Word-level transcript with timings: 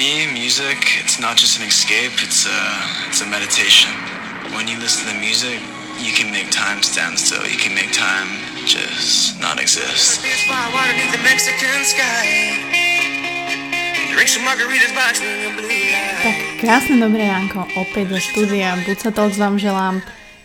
me, 0.00 0.24
music, 0.32 0.80
it's 1.04 1.20
not 1.20 1.36
just 1.36 1.60
an 1.60 1.68
escape, 1.68 2.24
it's 2.24 2.48
a, 2.48 2.60
it's 3.08 3.20
a 3.20 3.28
meditation. 3.28 3.92
When 4.56 4.64
you 4.64 4.80
listen 4.80 5.04
to 5.12 5.16
music, 5.20 5.60
you 6.00 6.12
can 6.16 6.32
make 6.32 6.48
time 6.48 6.80
stand 6.80 7.20
still. 7.20 7.44
You 7.44 7.60
can 7.60 7.74
make 7.76 7.92
time 7.92 8.28
just 8.64 9.36
not 9.44 9.60
exist. 9.60 10.24
Tak 16.24 16.36
krásne 16.64 16.96
dobré 16.96 17.24
ránko, 17.28 17.60
opäť 17.76 18.04
do 18.08 18.18
štúdia 18.24 18.80
Buca 18.88 19.10
Talks 19.12 19.36
vám 19.36 19.60
želám. 19.60 20.00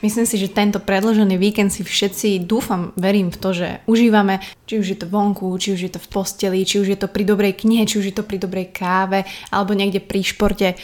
Myslím 0.05 0.29
si, 0.29 0.37
že 0.37 0.53
tento 0.53 0.77
predložený 0.77 1.33
víkend 1.41 1.73
si 1.73 1.81
všetci, 1.81 2.45
dúfam, 2.45 2.93
verím 2.93 3.33
v 3.33 3.41
to, 3.41 3.57
že 3.57 3.81
užívame, 3.89 4.37
či 4.69 4.77
už 4.77 4.85
je 4.93 4.97
to 5.01 5.09
vonku, 5.09 5.49
či 5.57 5.73
už 5.73 5.81
je 5.81 5.91
to 5.97 5.97
v 5.97 6.11
posteli, 6.13 6.61
či 6.61 6.77
už 6.77 6.93
je 6.93 6.99
to 7.01 7.09
pri 7.09 7.25
dobrej 7.25 7.65
knihe, 7.65 7.89
či 7.89 7.97
už 7.97 8.13
je 8.13 8.15
to 8.15 8.21
pri 8.21 8.37
dobrej 8.37 8.69
káve, 8.69 9.25
alebo 9.49 9.73
niekde 9.73 10.05
pri 10.05 10.21
športe. 10.21 10.77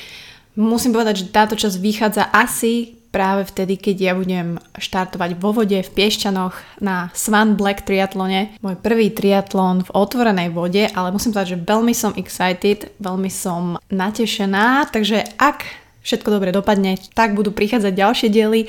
Musím 0.57 0.97
povedať, 0.97 1.21
že 1.21 1.29
táto 1.29 1.53
časť 1.53 1.77
vychádza 1.77 2.33
asi 2.33 2.97
práve 3.13 3.45
vtedy, 3.45 3.77
keď 3.77 3.95
ja 4.01 4.13
budem 4.17 4.57
štartovať 4.73 5.37
vo 5.37 5.53
vode 5.53 5.77
v 5.77 5.93
Piešťanoch 5.93 6.81
na 6.81 7.13
Swan 7.13 7.53
Black 7.53 7.85
triatlone. 7.85 8.57
Môj 8.65 8.73
prvý 8.81 9.13
triatlon 9.13 9.85
v 9.85 9.93
otvorenej 9.93 10.49
vode, 10.49 10.89
ale 10.89 11.13
musím 11.13 11.35
povedať, 11.35 11.61
že 11.61 11.61
veľmi 11.61 11.93
som 11.93 12.17
excited, 12.17 12.89
veľmi 12.97 13.29
som 13.29 13.77
natešená, 13.93 14.89
takže 14.89 15.29
ak 15.37 15.80
všetko 16.01 16.29
dobre 16.33 16.49
dopadne, 16.51 16.97
tak 17.13 17.33
budú 17.33 17.53
prichádzať 17.53 17.93
ďalšie 17.93 18.27
diely 18.29 18.61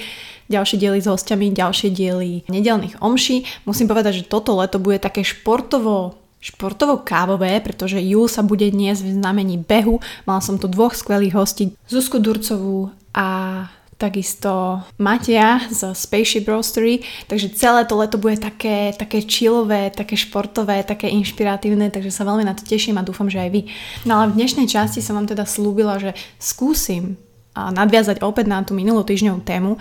ďalšie 0.52 0.76
diely 0.76 1.00
s 1.00 1.08
hostiami, 1.08 1.48
ďalšie 1.48 1.88
diely 1.96 2.44
nedelných 2.52 3.00
omší. 3.00 3.48
Musím 3.64 3.88
povedať, 3.88 4.20
že 4.20 4.28
toto 4.28 4.52
leto 4.52 4.76
bude 4.76 5.00
také 5.00 5.24
športovo 5.24 6.20
športovo 6.42 7.06
kávové, 7.06 7.62
pretože 7.62 8.02
júl 8.02 8.26
sa 8.26 8.42
bude 8.42 8.66
dnes 8.66 8.98
v 8.98 9.14
znamení 9.14 9.62
behu. 9.62 10.02
Mala 10.26 10.42
som 10.42 10.58
tu 10.58 10.66
dvoch 10.66 10.90
skvelých 10.90 11.38
hostí, 11.38 11.70
Zuzku 11.86 12.18
Durcovú 12.18 12.90
a 13.14 13.70
takisto 13.98 14.82
Matia 14.98 15.62
z 15.70 15.94
Spaceship 15.94 16.48
Roastery, 16.48 17.06
takže 17.30 17.54
celé 17.54 17.86
to 17.86 17.94
leto 17.94 18.18
bude 18.18 18.36
také, 18.36 18.90
také 18.98 19.22
chillové, 19.22 19.94
také 19.94 20.18
športové, 20.18 20.82
také 20.82 21.06
inšpiratívne, 21.12 21.90
takže 21.94 22.10
sa 22.10 22.26
veľmi 22.26 22.42
na 22.42 22.54
to 22.56 22.66
teším 22.66 22.98
a 22.98 23.06
dúfam, 23.06 23.30
že 23.30 23.38
aj 23.38 23.50
vy. 23.54 23.62
No 24.02 24.18
ale 24.18 24.34
v 24.34 24.42
dnešnej 24.42 24.66
časti 24.66 24.98
som 24.98 25.14
vám 25.14 25.30
teda 25.30 25.46
slúbila, 25.46 26.02
že 26.02 26.18
skúsim 26.42 27.14
nadviazať 27.54 28.24
opäť 28.24 28.48
na 28.48 28.64
tú 28.64 28.72
minulú 28.72 29.04
týždňovú 29.04 29.40
tému. 29.44 29.76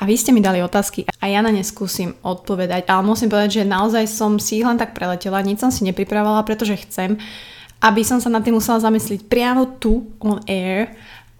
A 0.00 0.08
vy 0.08 0.18
ste 0.18 0.34
mi 0.34 0.42
dali 0.42 0.58
otázky 0.58 1.06
a 1.06 1.24
ja 1.30 1.38
na 1.44 1.54
ne 1.54 1.62
skúsim 1.62 2.16
odpovedať, 2.26 2.90
ale 2.90 3.06
musím 3.06 3.30
povedať, 3.30 3.62
že 3.62 3.68
naozaj 3.68 4.10
som 4.10 4.34
si 4.34 4.58
ich 4.58 4.66
len 4.66 4.74
tak 4.74 4.98
preletela, 4.98 5.44
nič 5.44 5.62
som 5.62 5.70
si 5.70 5.86
nepripravovala, 5.86 6.42
pretože 6.42 6.74
chcem, 6.82 7.14
aby 7.78 8.02
som 8.02 8.18
sa 8.18 8.26
na 8.26 8.42
tým 8.42 8.58
musela 8.58 8.82
zamyslieť 8.82 9.30
priamo 9.30 9.78
tu 9.78 10.10
on 10.18 10.42
air. 10.50 10.90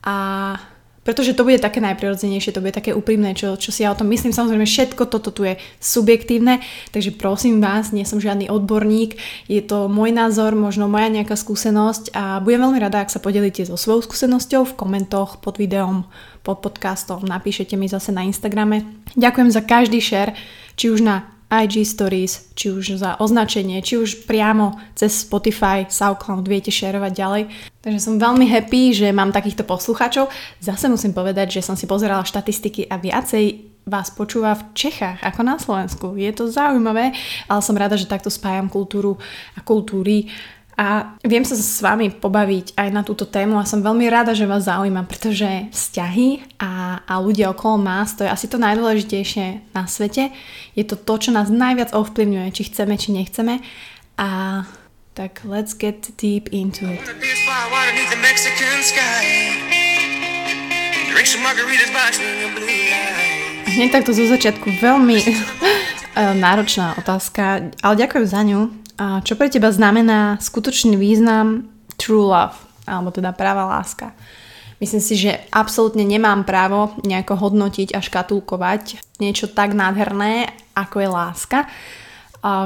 A 0.06 0.55
pretože 1.03 1.34
to 1.34 1.42
bude 1.42 1.58
také 1.58 1.83
najprirodzenejšie, 1.83 2.55
to 2.55 2.62
bude 2.62 2.75
také 2.75 2.95
úprimné, 2.95 3.34
čo, 3.34 3.58
čo 3.58 3.75
si 3.75 3.83
ja 3.83 3.91
o 3.91 3.98
tom 3.98 4.06
myslím. 4.11 4.31
Samozrejme, 4.31 4.67
všetko 4.67 5.11
toto 5.11 5.34
tu 5.34 5.42
je 5.42 5.58
subjektívne, 5.83 6.62
takže 6.95 7.14
prosím 7.14 7.58
vás, 7.58 7.91
nie 7.91 8.06
som 8.06 8.22
žiadny 8.22 8.47
odborník, 8.47 9.19
je 9.50 9.62
to 9.62 9.91
môj 9.91 10.14
názor, 10.14 10.55
možno 10.55 10.86
moja 10.86 11.11
nejaká 11.11 11.34
skúsenosť 11.34 12.14
a 12.14 12.39
budem 12.39 12.62
veľmi 12.64 12.78
rada, 12.78 13.03
ak 13.03 13.11
sa 13.11 13.19
podelíte 13.19 13.67
so 13.67 13.75
svojou 13.75 14.06
skúsenosťou 14.06 14.62
v 14.62 14.77
komentoch 14.78 15.42
pod 15.42 15.58
videom, 15.58 16.06
pod 16.47 16.62
podcastom, 16.62 17.27
napíšete 17.27 17.75
mi 17.75 17.91
zase 17.91 18.14
na 18.14 18.23
Instagrame. 18.23 18.86
Ďakujem 19.19 19.50
za 19.50 19.62
každý 19.62 19.98
share, 19.98 20.34
či 20.78 20.91
už 20.91 21.03
na 21.03 21.28
IG 21.53 21.84
Stories, 21.84 22.48
či 22.56 22.72
už 22.72 22.97
za 22.97 23.20
označenie, 23.20 23.84
či 23.84 24.00
už 24.00 24.25
priamo 24.25 24.81
cez 24.97 25.28
Spotify, 25.28 25.84
SoundCloud 25.84 26.48
viete 26.48 26.72
šerovať 26.72 27.12
ďalej. 27.12 27.42
Takže 27.84 28.00
som 28.00 28.17
veľmi 28.17 28.48
happy, 28.48 28.97
že 28.97 29.12
mám 29.12 29.36
takýchto 29.36 29.69
poslucháčov. 29.69 30.33
Zase 30.64 30.89
musím 30.89 31.12
povedať, 31.12 31.61
že 31.61 31.64
som 31.67 31.77
si 31.77 31.84
pozerala 31.84 32.25
štatistiky 32.25 32.89
a 32.89 32.97
viacej 32.97 33.69
vás 33.84 34.14
počúva 34.14 34.55
v 34.55 34.63
Čechách 34.73 35.20
ako 35.20 35.40
na 35.42 35.58
Slovensku. 35.58 36.14
Je 36.14 36.30
to 36.33 36.48
zaujímavé, 36.48 37.13
ale 37.51 37.61
som 37.61 37.77
rada, 37.77 37.98
že 37.98 38.08
takto 38.08 38.30
spájam 38.30 38.70
kultúru 38.70 39.19
a 39.52 39.61
kultúry 39.61 40.30
a 40.83 41.15
viem 41.23 41.47
sa 41.47 41.55
s 41.55 41.79
vami 41.79 42.11
pobaviť 42.11 42.75
aj 42.75 42.89
na 42.91 43.07
túto 43.07 43.23
tému 43.23 43.55
a 43.55 43.63
som 43.63 43.87
veľmi 43.87 44.11
rada, 44.11 44.35
že 44.35 44.51
vás 44.51 44.67
zaujímam, 44.67 45.07
pretože 45.07 45.47
vzťahy 45.70 46.59
a, 46.59 46.98
a 47.07 47.15
ľudia 47.23 47.55
okolo 47.55 47.79
nás, 47.79 48.19
to 48.19 48.27
je 48.27 48.35
asi 48.35 48.51
to 48.51 48.59
najdôležitejšie 48.59 49.79
na 49.79 49.87
svete. 49.87 50.35
Je 50.75 50.83
to 50.83 50.98
to, 50.98 51.15
čo 51.23 51.31
nás 51.31 51.55
najviac 51.55 51.95
ovplyvňuje, 51.95 52.51
či 52.51 52.67
chceme, 52.67 52.98
či 52.98 53.15
nechceme. 53.15 53.63
A 54.19 54.29
tak 55.15 55.47
let's 55.47 55.70
get 55.70 56.03
deep 56.19 56.51
into 56.51 56.91
it. 56.91 57.07
Hneď 63.70 63.89
takto 63.95 64.11
zo 64.11 64.25
začiatku 64.27 64.67
veľmi 64.83 65.19
náročná 66.43 66.99
otázka, 66.99 67.70
ale 67.87 67.95
ďakujem 68.03 68.27
za 68.27 68.43
ňu 68.43 68.82
a 68.98 69.25
čo 69.25 69.36
pre 69.36 69.48
teba 69.48 69.73
znamená 69.73 70.41
skutočný 70.41 70.97
význam 70.97 71.69
true 71.97 72.29
love, 72.29 72.57
alebo 72.85 73.13
teda 73.13 73.33
práva 73.33 73.69
láska? 73.69 74.13
Myslím 74.83 74.98
si, 74.98 75.14
že 75.14 75.39
absolútne 75.55 76.03
nemám 76.03 76.42
právo 76.42 76.91
nejako 77.07 77.39
hodnotiť 77.39 77.95
a 77.95 78.02
škatulkovať 78.02 78.98
niečo 79.23 79.47
tak 79.47 79.79
nádherné, 79.79 80.51
ako 80.75 80.97
je 80.98 81.08
láska. 81.08 81.58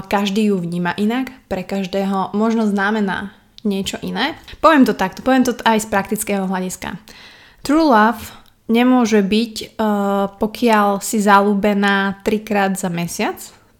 Každý 0.08 0.48
ju 0.48 0.56
vníma 0.56 0.96
inak, 0.96 1.28
pre 1.52 1.60
každého 1.60 2.32
možno 2.32 2.64
znamená 2.64 3.36
niečo 3.60 4.00
iné. 4.00 4.32
Poviem 4.64 4.88
to 4.88 4.96
takto, 4.96 5.20
poviem 5.20 5.44
to 5.44 5.52
aj 5.60 5.84
z 5.84 5.86
praktického 5.92 6.48
hľadiska. 6.48 6.96
True 7.60 7.84
love 7.84 8.32
nemôže 8.66 9.20
byť, 9.20 9.54
uh, 9.76 10.32
pokiaľ 10.40 10.98
si 11.04 11.20
zalúbená 11.20 12.22
trikrát 12.24 12.74
za 12.74 12.88
mesiac, 12.88 13.36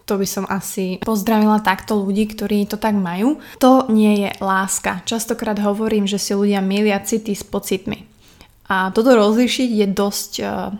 to 0.07 0.15
by 0.15 0.23
som 0.23 0.47
asi 0.47 1.03
pozdravila 1.03 1.59
takto 1.59 1.99
ľudí, 1.99 2.31
ktorí 2.31 2.63
to 2.71 2.79
tak 2.79 2.95
majú. 2.95 3.43
To 3.59 3.91
nie 3.91 4.23
je 4.23 4.29
láska. 4.39 5.03
Častokrát 5.03 5.59
hovorím, 5.59 6.07
že 6.07 6.15
si 6.15 6.31
ľudia 6.31 6.63
milia 6.63 7.03
city 7.03 7.35
s 7.35 7.43
pocitmi. 7.43 8.07
A 8.71 8.95
toto 8.95 9.15
rozlišiť 9.15 9.69
je 9.83 9.87
dosť 9.91 10.31
uh, 10.39 10.71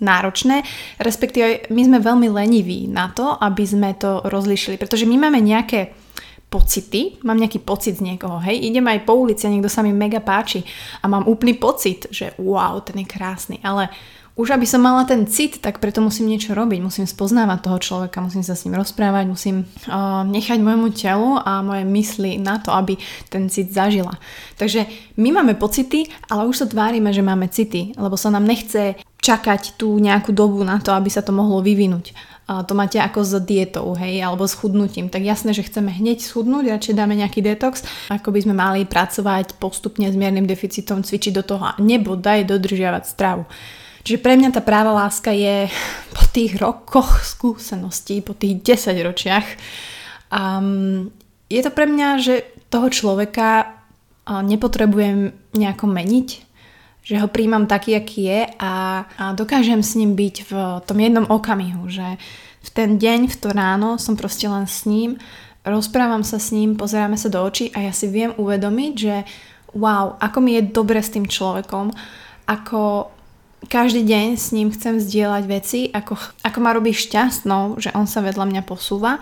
náročné, 0.00 0.64
respektíve 0.96 1.68
my 1.68 1.82
sme 1.84 1.98
veľmi 2.00 2.28
leniví 2.32 2.88
na 2.88 3.12
to, 3.12 3.36
aby 3.36 3.64
sme 3.68 3.92
to 3.96 4.24
rozlišili, 4.24 4.80
pretože 4.80 5.04
my 5.04 5.28
máme 5.28 5.44
nejaké 5.44 5.92
pocity, 6.50 7.22
mám 7.22 7.38
nejaký 7.38 7.62
pocit 7.62 8.00
z 8.00 8.04
niekoho, 8.04 8.42
hej, 8.42 8.58
idem 8.58 8.82
aj 8.90 9.06
po 9.06 9.14
ulici 9.14 9.46
a 9.46 9.52
niekto 9.54 9.70
sa 9.70 9.86
mi 9.86 9.94
mega 9.94 10.18
páči 10.18 10.66
a 10.98 11.06
mám 11.06 11.30
úplný 11.30 11.54
pocit, 11.54 12.10
že 12.10 12.34
wow, 12.42 12.82
ten 12.82 12.98
je 13.00 13.06
krásny, 13.06 13.56
ale 13.62 13.86
už 14.40 14.56
aby 14.56 14.64
som 14.64 14.80
mala 14.80 15.04
ten 15.04 15.28
cit, 15.28 15.60
tak 15.60 15.84
preto 15.84 16.00
musím 16.00 16.32
niečo 16.32 16.56
robiť, 16.56 16.80
musím 16.80 17.04
spoznávať 17.04 17.60
toho 17.60 17.78
človeka, 17.78 18.24
musím 18.24 18.40
sa 18.40 18.56
s 18.56 18.64
ním 18.64 18.80
rozprávať, 18.80 19.28
musím 19.28 19.68
uh, 19.68 20.24
nechať 20.24 20.56
môjmu 20.64 20.88
telu 20.96 21.36
a 21.36 21.60
moje 21.60 21.84
mysli 21.84 22.40
na 22.40 22.56
to, 22.56 22.72
aby 22.72 22.96
ten 23.28 23.52
cit 23.52 23.68
zažila. 23.68 24.16
Takže 24.56 24.88
my 25.20 25.28
máme 25.36 25.60
pocity, 25.60 26.08
ale 26.32 26.48
už 26.48 26.64
sa 26.64 26.66
tvárime, 26.66 27.12
že 27.12 27.20
máme 27.20 27.52
city, 27.52 27.92
lebo 28.00 28.16
sa 28.16 28.32
nám 28.32 28.48
nechce 28.48 28.96
čakať 29.20 29.76
tú 29.76 30.00
nejakú 30.00 30.32
dobu 30.32 30.64
na 30.64 30.80
to, 30.80 30.96
aby 30.96 31.12
sa 31.12 31.20
to 31.20 31.36
mohlo 31.36 31.60
vyvinúť. 31.60 32.16
A 32.50 32.66
to 32.66 32.74
máte 32.74 32.98
ako 32.98 33.22
s 33.22 33.38
dietou, 33.46 33.94
hej, 33.94 34.26
alebo 34.26 34.42
s 34.42 34.58
chudnutím. 34.58 35.06
Tak 35.06 35.22
jasné, 35.22 35.54
že 35.54 35.62
chceme 35.62 35.94
hneď 35.94 36.18
schudnúť, 36.18 36.66
radšej 36.66 36.98
dáme 36.98 37.14
nejaký 37.14 37.46
detox, 37.46 37.86
ako 38.10 38.34
by 38.34 38.40
sme 38.42 38.54
mali 38.58 38.82
pracovať 38.88 39.54
postupne 39.62 40.10
s 40.10 40.18
miernym 40.18 40.50
deficitom, 40.50 41.06
cvičiť 41.06 41.30
do 41.30 41.46
toho 41.46 41.62
a 41.62 41.78
nebodaj 41.78 42.50
dodržiavať 42.50 43.04
stravu. 43.06 43.46
Čiže 44.00 44.22
pre 44.22 44.36
mňa 44.36 44.50
tá 44.56 44.64
práva 44.64 44.96
láska 44.96 45.30
je 45.32 45.68
po 46.16 46.24
tých 46.32 46.56
rokoch 46.56 47.20
skúseností, 47.24 48.24
po 48.24 48.32
tých 48.32 48.64
10 48.64 48.96
ročiach. 49.06 49.46
Um, 50.32 51.12
je 51.50 51.60
to 51.60 51.70
pre 51.74 51.84
mňa, 51.84 52.08
že 52.22 52.34
toho 52.70 52.88
človeka 52.88 53.80
nepotrebujem 54.30 55.34
nejako 55.58 55.86
meniť, 55.90 56.28
že 57.02 57.18
ho 57.18 57.26
príjmam 57.26 57.66
taký, 57.66 57.98
aký 57.98 58.20
je 58.30 58.40
a, 58.62 59.02
a 59.18 59.24
dokážem 59.34 59.82
s 59.82 59.98
ním 59.98 60.14
byť 60.14 60.36
v 60.46 60.52
tom 60.86 60.98
jednom 61.00 61.26
okamihu, 61.26 61.90
že 61.90 62.20
v 62.60 62.68
ten 62.70 63.00
deň, 63.00 63.26
v 63.26 63.36
to 63.40 63.48
ráno 63.50 63.98
som 63.98 64.14
proste 64.14 64.46
len 64.46 64.68
s 64.70 64.86
ním, 64.86 65.18
rozprávam 65.66 66.22
sa 66.22 66.38
s 66.38 66.52
ním, 66.54 66.76
pozeráme 66.76 67.18
sa 67.18 67.32
do 67.32 67.40
očí 67.42 67.72
a 67.74 67.82
ja 67.88 67.92
si 67.92 68.06
viem 68.06 68.36
uvedomiť, 68.36 68.92
že 68.94 69.16
wow, 69.74 70.20
ako 70.20 70.38
mi 70.38 70.60
je 70.60 70.70
dobre 70.70 71.00
s 71.00 71.10
tým 71.10 71.26
človekom, 71.26 71.90
ako 72.46 73.10
každý 73.68 74.06
deň 74.06 74.26
s 74.40 74.56
ním 74.56 74.72
chcem 74.72 74.96
zdieľať 74.96 75.44
veci, 75.44 75.80
ako, 75.92 76.16
ako 76.40 76.58
ma 76.64 76.72
robí 76.72 76.96
šťastnou, 76.96 77.76
že 77.76 77.92
on 77.92 78.08
sa 78.08 78.24
vedľa 78.24 78.48
mňa 78.48 78.62
posúva 78.64 79.20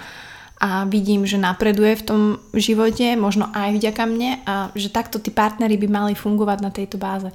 a 0.58 0.86
vidím, 0.86 1.22
že 1.26 1.38
napreduje 1.38 1.94
v 1.98 2.06
tom 2.06 2.22
živote, 2.54 3.14
možno 3.14 3.50
aj 3.54 3.78
vďaka 3.78 4.02
mne 4.06 4.42
a 4.42 4.74
že 4.74 4.90
takto 4.90 5.22
tí 5.22 5.30
partnery 5.30 5.78
by 5.78 5.88
mali 5.90 6.12
fungovať 6.18 6.58
na 6.62 6.70
tejto 6.70 6.98
báze. 6.98 7.30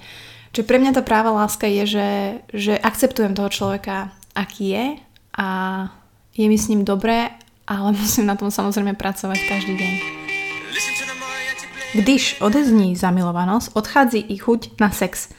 Čiže 0.53 0.67
pre 0.67 0.77
mňa 0.77 0.91
tá 0.95 1.01
práva 1.01 1.33
láska 1.33 1.65
je, 1.65 1.83
že, 1.87 2.09
že 2.51 2.73
akceptujem 2.77 3.33
toho 3.33 3.49
človeka, 3.49 4.11
aký 4.35 4.75
je 4.75 4.85
a 5.39 5.47
je 6.35 6.45
mi 6.45 6.57
s 6.59 6.67
ním 6.67 6.83
dobré, 6.85 7.31
ale 7.67 7.95
musím 7.99 8.27
na 8.27 8.35
tom 8.35 8.51
samozrejme 8.51 8.95
pracovať 8.95 9.39
každý 9.49 9.75
deň. 9.75 9.93
Když 11.93 12.41
odezní 12.41 12.97
zamilovanosť, 12.97 13.77
odchází 13.77 14.25
i 14.33 14.35
chuť 14.41 14.81
na 14.81 14.89
sex. 14.89 15.29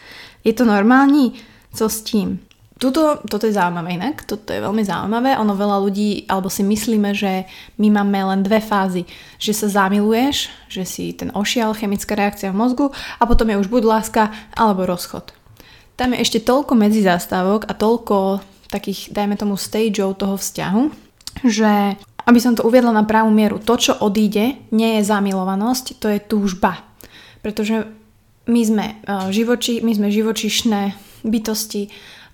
Je 0.47 0.53
to 0.55 0.65
normální? 0.65 1.35
Co 1.75 1.89
s 1.91 2.03
tím? 2.03 2.39
Tuto, 2.75 3.23
toto 3.31 3.47
je 3.47 3.55
zaujímavé 3.55 3.95
inak, 3.95 4.27
toto 4.27 4.51
je 4.51 4.59
veľmi 4.59 4.83
zaujímavé. 4.83 5.39
Ono 5.39 5.55
veľa 5.55 5.79
ľudí, 5.79 6.27
alebo 6.27 6.51
si 6.51 6.67
myslíme, 6.67 7.15
že 7.15 7.47
my 7.79 7.87
máme 7.91 8.19
len 8.35 8.41
dve 8.43 8.59
fázy. 8.59 9.07
Že 9.39 9.53
sa 9.55 9.87
zamiluješ, 9.87 10.51
že 10.67 10.83
si 10.83 11.15
ten 11.15 11.31
ošial, 11.31 11.79
chemická 11.79 12.19
reakcia 12.19 12.51
v 12.51 12.59
mozgu 12.59 12.87
a 13.19 13.23
potom 13.31 13.47
je 13.47 13.63
už 13.63 13.71
buď 13.71 13.83
láska 13.87 14.23
alebo 14.59 14.91
rozchod. 14.91 15.31
Tam 15.95 16.11
je 16.11 16.23
ešte 16.27 16.43
toľko 16.43 16.75
medzizastávok 16.75 17.71
a 17.71 17.73
toľko 17.79 18.43
takých, 18.75 19.15
dajme 19.15 19.39
tomu, 19.39 19.55
stageov 19.55 20.19
toho 20.19 20.35
vzťahu, 20.35 20.83
že 21.47 21.95
aby 22.25 22.39
som 22.43 22.59
to 22.59 22.67
uviedla 22.67 22.91
na 22.91 23.07
pravú 23.07 23.31
mieru, 23.31 23.63
to, 23.63 23.79
čo 23.79 23.93
odíde, 24.03 24.59
nie 24.75 24.99
je 24.99 25.07
zamilovanosť, 25.07 26.03
to 26.03 26.11
je 26.11 26.19
túžba. 26.19 26.83
Pretože 27.45 27.87
my 28.51 28.61
sme, 28.67 28.87
uh, 29.07 29.31
živoči, 29.31 29.85
my 29.85 29.93
sme 29.95 30.09
živočišné 30.11 31.14
bytosti 31.25 31.89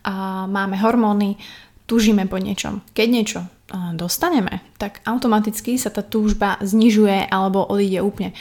a 0.05 0.45
máme 0.51 0.77
hormóny, 0.77 1.39
túžime 1.87 2.27
po 2.27 2.39
niečom. 2.39 2.83
Keď 2.95 3.07
niečo 3.09 3.41
uh, 3.43 3.95
dostaneme, 3.95 4.63
tak 4.79 5.03
automaticky 5.07 5.79
sa 5.79 5.91
tá 5.91 6.03
túžba 6.03 6.59
znižuje 6.63 7.31
alebo 7.31 7.67
odíde 7.67 8.03
úplne. 8.03 8.35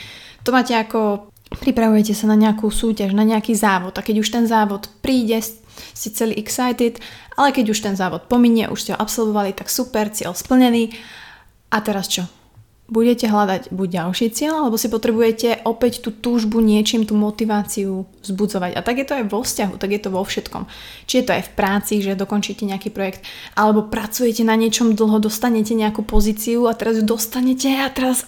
To 0.44 0.54
máte 0.54 0.74
ako 0.74 1.30
pripravujete 1.58 2.14
sa 2.14 2.30
na 2.30 2.38
nejakú 2.38 2.70
súťaž, 2.70 3.10
na 3.10 3.26
nejaký 3.26 3.58
závod 3.58 3.98
a 3.98 4.06
keď 4.06 4.22
už 4.22 4.28
ten 4.30 4.44
závod 4.46 4.86
príde, 5.02 5.42
ste 5.42 6.08
celý 6.14 6.38
excited, 6.38 7.02
ale 7.34 7.50
keď 7.50 7.74
už 7.74 7.82
ten 7.82 7.94
závod 7.98 8.30
pominie, 8.30 8.70
už 8.70 8.86
ste 8.86 8.92
ho 8.94 8.98
absolvovali, 9.02 9.50
tak 9.50 9.66
super, 9.66 10.14
cieľ 10.14 10.38
splnený. 10.38 10.94
A 11.74 11.82
teraz 11.82 12.06
čo? 12.06 12.30
Budete 12.90 13.30
hľadať 13.30 13.70
buď 13.70 13.88
ďalší 14.02 14.34
cieľ, 14.34 14.66
alebo 14.66 14.74
si 14.74 14.90
potrebujete 14.90 15.62
opäť 15.62 16.02
tú 16.02 16.10
túžbu 16.10 16.58
niečím, 16.58 17.06
tú 17.06 17.14
motiváciu 17.14 18.02
vzbudzovať. 18.26 18.74
A 18.74 18.82
tak 18.82 18.98
je 18.98 19.06
to 19.06 19.14
aj 19.14 19.30
vo 19.30 19.46
vzťahu, 19.46 19.74
tak 19.78 19.90
je 19.94 20.00
to 20.02 20.10
vo 20.10 20.26
všetkom. 20.26 20.66
Či 21.06 21.22
je 21.22 21.24
to 21.30 21.32
aj 21.38 21.42
v 21.46 21.54
práci, 21.54 22.02
že 22.02 22.18
dokončíte 22.18 22.66
nejaký 22.66 22.90
projekt, 22.90 23.22
alebo 23.54 23.86
pracujete 23.86 24.42
na 24.42 24.58
niečom 24.58 24.98
dlho, 24.98 25.22
dostanete 25.22 25.70
nejakú 25.78 26.02
pozíciu 26.02 26.66
a 26.66 26.74
teraz 26.74 26.98
ju 26.98 27.06
dostanete 27.06 27.70
a 27.78 27.86
teraz... 27.94 28.26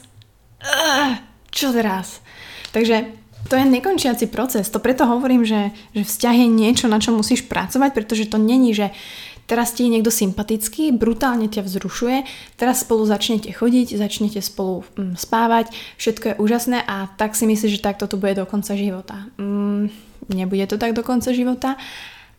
Čo 1.50 1.74
teraz? 1.74 2.22
Takže 2.70 3.18
to 3.50 3.58
je 3.58 3.66
nekončiaci 3.66 4.30
proces. 4.30 4.70
To 4.70 4.78
preto 4.78 5.04
hovorím, 5.04 5.42
že, 5.42 5.74
že 5.92 6.06
vzťah 6.06 6.36
je 6.38 6.48
niečo, 6.48 6.86
na 6.86 7.02
čo 7.02 7.10
musíš 7.10 7.44
pracovať, 7.50 7.90
pretože 7.90 8.30
to 8.30 8.38
není, 8.38 8.70
že 8.70 8.94
teraz 9.46 9.74
ti 9.74 9.86
je 9.86 9.94
niekto 9.98 10.10
sympatický, 10.12 10.94
brutálne 10.94 11.48
ťa 11.48 11.66
vzrušuje, 11.66 12.16
teraz 12.56 12.82
spolu 12.86 13.06
začnete 13.06 13.50
chodiť, 13.52 13.98
začnete 13.98 14.40
spolu 14.40 14.86
mm, 14.96 15.18
spávať, 15.18 15.72
všetko 15.98 16.24
je 16.32 16.38
úžasné 16.40 16.78
a 16.84 17.10
tak 17.14 17.34
si 17.34 17.44
myslíš, 17.46 17.78
že 17.78 17.84
takto 17.84 18.06
to 18.08 18.16
bude 18.16 18.38
do 18.38 18.48
konca 18.48 18.74
života. 18.74 19.26
Mm, 19.36 19.90
nebude 20.30 20.64
to 20.68 20.76
tak 20.78 20.92
do 20.94 21.02
konca 21.02 21.34
života 21.34 21.76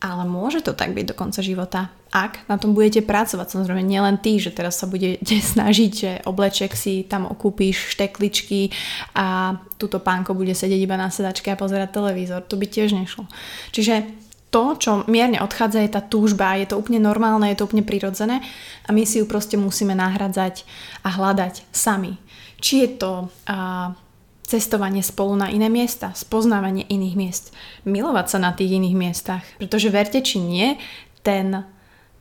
ale 0.03 0.27
môže 0.27 0.59
to 0.59 0.75
tak 0.75 0.91
byť 0.91 1.05
do 1.07 1.15
konca 1.15 1.39
života, 1.39 1.87
ak 2.11 2.43
na 2.51 2.59
tom 2.59 2.75
budete 2.75 2.99
pracovať. 3.07 3.55
Samozrejme, 3.55 3.87
nielen 3.87 4.19
ty, 4.19 4.35
že 4.35 4.51
teraz 4.51 4.75
sa 4.75 4.85
budete 4.91 5.39
snažiť, 5.55 5.91
že 5.95 6.11
obleček 6.27 6.75
si 6.75 7.07
tam 7.07 7.23
okúpíš, 7.23 7.95
štekličky 7.95 8.75
a 9.15 9.55
túto 9.79 10.03
pánko 10.03 10.35
bude 10.35 10.51
sedieť 10.51 10.81
iba 10.83 10.99
na 10.99 11.07
sedačke 11.07 11.55
a 11.55 11.59
pozerať 11.59 11.95
televízor. 11.95 12.43
To 12.51 12.59
by 12.59 12.67
tiež 12.67 12.91
nešlo. 12.91 13.31
Čiže 13.71 14.22
to, 14.53 14.77
čo 14.77 14.91
mierne 15.09 15.41
odchádza, 15.41 15.81
je 15.81 15.91
tá 15.97 16.01
túžba. 16.05 16.53
Je 16.61 16.69
to 16.69 16.77
úplne 16.77 17.01
normálne, 17.01 17.49
je 17.49 17.57
to 17.57 17.65
úplne 17.65 17.81
prirodzené 17.81 18.45
a 18.85 18.89
my 18.93 19.01
si 19.01 19.17
ju 19.17 19.25
proste 19.25 19.57
musíme 19.57 19.97
nahradzať 19.97 20.61
a 21.01 21.09
hľadať 21.09 21.65
sami. 21.73 22.21
Či 22.61 22.73
je 22.85 22.89
to 23.01 23.11
uh, 23.27 23.97
cestovanie 24.45 25.01
spolu 25.01 25.33
na 25.33 25.49
iné 25.49 25.73
miesta, 25.73 26.13
spoznávanie 26.13 26.85
iných 26.85 27.15
miest, 27.17 27.45
milovať 27.89 28.27
sa 28.29 28.37
na 28.37 28.53
tých 28.53 28.77
iných 28.77 28.95
miestach. 28.95 29.43
Pretože 29.57 29.89
verte 29.89 30.21
či 30.21 30.37
nie, 30.37 30.77
ten, 31.25 31.65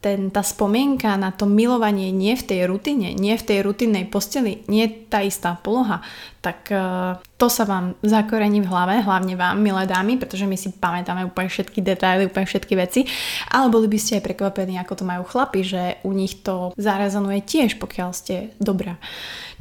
ten, 0.02 0.34
tá 0.34 0.43
spomienka 0.43 1.14
na 1.14 1.31
to 1.31 1.46
milovanie 1.46 2.10
nie 2.10 2.34
v 2.34 2.43
tej 2.43 2.60
rutine, 2.66 3.14
nie 3.14 3.38
v 3.38 3.46
tej 3.46 3.62
rutinnej 3.62 4.10
posteli, 4.10 4.66
nie 4.66 4.90
tá 5.06 5.22
istá 5.22 5.54
poloha, 5.54 6.02
tak 6.43 6.66
uh, 6.75 7.22
to 7.38 7.46
sa 7.46 7.62
vám 7.62 7.94
zakorení 8.02 8.58
v 8.58 8.66
hlave, 8.66 8.99
hlavne 8.99 9.38
vám, 9.38 9.62
milé 9.62 9.87
dámy, 9.87 10.19
pretože 10.19 10.43
my 10.43 10.58
si 10.58 10.75
pamätáme 10.75 11.22
úplne 11.22 11.46
všetky 11.46 11.78
detaily, 11.78 12.26
úplne 12.26 12.50
všetky 12.50 12.75
veci, 12.75 13.06
ale 13.54 13.70
boli 13.70 13.87
by 13.87 13.99
ste 14.02 14.19
aj 14.19 14.26
prekvapení, 14.26 14.75
ako 14.82 14.99
to 14.99 15.04
majú 15.06 15.22
chlapi, 15.22 15.62
že 15.62 16.02
u 16.02 16.10
nich 16.10 16.43
to 16.43 16.75
zarezonuje 16.75 17.46
tiež, 17.46 17.78
pokiaľ 17.78 18.10
ste 18.10 18.50
dobrá. 18.58 18.98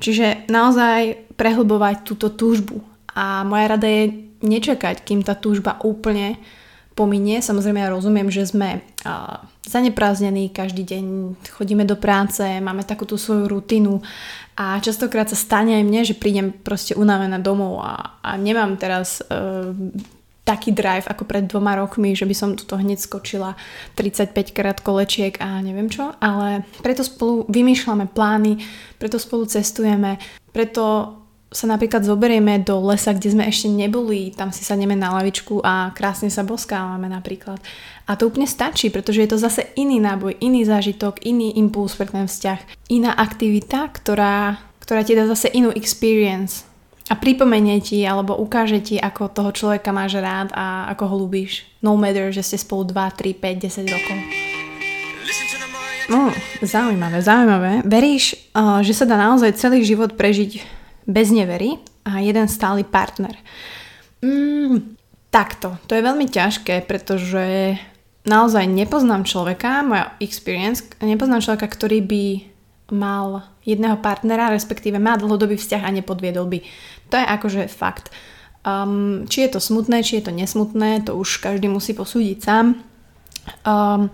Čiže 0.02 0.50
naozaj 0.50 1.30
prehlbovať 1.38 2.02
túto 2.02 2.34
túžbu. 2.34 2.82
A 3.14 3.46
moja 3.46 3.78
rada 3.78 3.86
je 3.86 4.34
nečakať, 4.42 5.06
kým 5.06 5.22
tá 5.22 5.38
túžba 5.38 5.78
úplne 5.86 6.42
pominie. 6.98 7.46
Samozrejme 7.46 7.78
ja 7.78 7.94
rozumiem, 7.94 8.34
že 8.34 8.50
sme 8.50 8.82
uh, 9.06 9.46
zaneprázdnení 9.62 10.50
každý 10.50 10.82
deň, 10.84 11.06
chodíme 11.54 11.86
do 11.86 11.94
práce, 11.94 12.42
máme 12.42 12.82
takú 12.82 13.06
tú 13.06 13.18
svoju 13.18 13.46
rutinu 13.46 14.02
a 14.58 14.82
častokrát 14.82 15.30
sa 15.30 15.38
stane 15.38 15.78
aj 15.78 15.84
mne, 15.86 16.02
že 16.02 16.18
prídem 16.18 16.50
proste 16.50 16.98
unavená 16.98 17.38
domov 17.38 17.78
a, 17.86 18.18
a 18.26 18.38
nemám 18.42 18.74
teraz 18.82 19.22
uh, 19.22 19.70
taký 20.42 20.74
drive 20.74 21.06
ako 21.06 21.30
pred 21.30 21.46
dvoma 21.46 21.78
rokmi, 21.78 22.18
že 22.18 22.26
by 22.26 22.34
som 22.34 22.58
tuto 22.58 22.74
hneď 22.74 22.98
skočila 22.98 23.54
35 23.94 24.58
krát 24.58 24.82
kolečiek 24.82 25.38
a 25.38 25.62
neviem 25.62 25.88
čo, 25.88 26.10
ale 26.18 26.66
preto 26.82 27.06
spolu 27.06 27.46
vymýšľame 27.46 28.10
plány, 28.10 28.58
preto 28.98 29.22
spolu 29.22 29.46
cestujeme, 29.46 30.18
preto 30.50 31.16
sa 31.52 31.68
napríklad 31.68 32.08
zoberieme 32.08 32.64
do 32.64 32.80
lesa, 32.80 33.12
kde 33.12 33.36
sme 33.36 33.44
ešte 33.44 33.68
neboli, 33.68 34.32
tam 34.32 34.56
si 34.56 34.64
sadneme 34.64 34.96
na 34.96 35.12
lavičku 35.20 35.60
a 35.60 35.92
krásne 35.92 36.32
sa 36.32 36.48
boskávame 36.48 37.12
napríklad. 37.12 37.60
A 38.08 38.16
to 38.16 38.32
úplne 38.32 38.48
stačí, 38.48 38.88
pretože 38.88 39.20
je 39.20 39.30
to 39.30 39.36
zase 39.36 39.68
iný 39.76 40.00
náboj, 40.00 40.40
iný 40.40 40.64
zážitok, 40.64 41.20
iný 41.28 41.52
impuls 41.60 42.00
pre 42.00 42.08
ten 42.08 42.24
vzťah, 42.24 42.88
iná 42.88 43.12
aktivita, 43.12 43.92
ktorá, 43.92 44.64
ktorá 44.80 45.04
ti 45.04 45.12
dá 45.12 45.28
zase 45.28 45.52
inú 45.52 45.76
experience 45.76 46.64
a 47.12 47.20
pripomenie 47.20 47.84
ti 47.84 48.00
alebo 48.08 48.40
ukáže 48.40 48.80
ti, 48.80 48.96
ako 48.96 49.36
toho 49.36 49.52
človeka 49.52 49.92
máš 49.92 50.24
rád 50.24 50.56
a 50.56 50.88
ako 50.96 51.04
ho 51.04 51.16
ľúbíš. 51.28 51.68
No 51.84 52.00
matter, 52.00 52.32
že 52.32 52.48
ste 52.48 52.64
spolu 52.64 52.88
2, 52.88 52.96
3, 52.96 53.36
5, 53.36 53.68
10 53.68 53.92
rokov. 53.92 54.18
No, 56.08 56.32
zaujímavé, 56.64 57.20
zaujímavé. 57.20 57.72
Veríš, 57.84 58.40
uh, 58.56 58.80
že 58.80 58.96
sa 58.96 59.04
dá 59.04 59.20
naozaj 59.20 59.60
celý 59.60 59.84
život 59.84 60.16
prežiť 60.16 60.81
bez 61.08 61.34
nevery 61.34 61.82
a 62.06 62.22
jeden 62.22 62.48
stály 62.48 62.84
partner? 62.86 63.38
Mm, 64.22 64.98
takto. 65.34 65.78
To 65.90 65.92
je 65.98 66.06
veľmi 66.06 66.30
ťažké, 66.30 66.86
pretože 66.86 67.78
naozaj 68.26 68.70
nepoznám 68.70 69.26
človeka, 69.26 69.82
moja 69.82 70.14
experience, 70.22 70.86
nepoznám 71.02 71.42
človeka, 71.42 71.68
ktorý 71.70 72.00
by 72.06 72.26
mal 72.92 73.48
jedného 73.64 73.98
partnera, 74.04 74.52
respektíve 74.52 75.00
má 75.00 75.16
dlhodobý 75.16 75.56
vzťah 75.56 75.84
a 75.88 75.96
nepodviedol 75.96 76.46
by. 76.46 76.60
To 77.10 77.16
je 77.18 77.26
akože 77.26 77.62
fakt. 77.72 78.12
Um, 78.62 79.26
či 79.26 79.48
je 79.48 79.58
to 79.58 79.60
smutné, 79.64 80.06
či 80.06 80.22
je 80.22 80.30
to 80.30 80.34
nesmutné, 80.36 81.02
to 81.02 81.18
už 81.18 81.42
každý 81.42 81.66
musí 81.66 81.98
posúdiť 81.98 82.38
sám. 82.44 82.78
Um, 83.66 84.14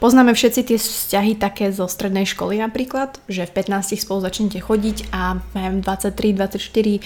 poznáme 0.00 0.32
všetci 0.32 0.60
tie 0.66 0.78
vzťahy 0.80 1.36
také 1.36 1.70
zo 1.70 1.86
strednej 1.86 2.24
školy 2.24 2.58
napríklad, 2.58 3.20
že 3.28 3.46
v 3.46 3.52
15 3.52 4.00
spolu 4.00 4.24
začnete 4.24 4.58
chodiť 4.58 5.12
a 5.12 5.38
neviem, 5.54 5.84
23, 5.84 6.34
24, 6.34 7.04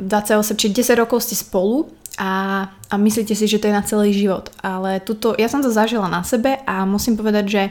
28 0.00 0.60
či 0.60 0.66
10 0.70 1.02
rokov 1.02 1.26
ste 1.26 1.36
spolu 1.36 1.90
a, 2.16 2.64
a 2.88 2.94
myslíte 2.96 3.34
si, 3.34 3.44
že 3.50 3.58
to 3.58 3.68
je 3.68 3.74
na 3.74 3.84
celý 3.84 4.14
život. 4.14 4.54
Ale 4.62 5.02
tuto, 5.02 5.34
ja 5.36 5.50
som 5.50 5.60
to 5.60 5.68
zažila 5.68 6.06
na 6.06 6.22
sebe 6.22 6.62
a 6.64 6.86
musím 6.86 7.18
povedať, 7.18 7.44
že 7.50 7.62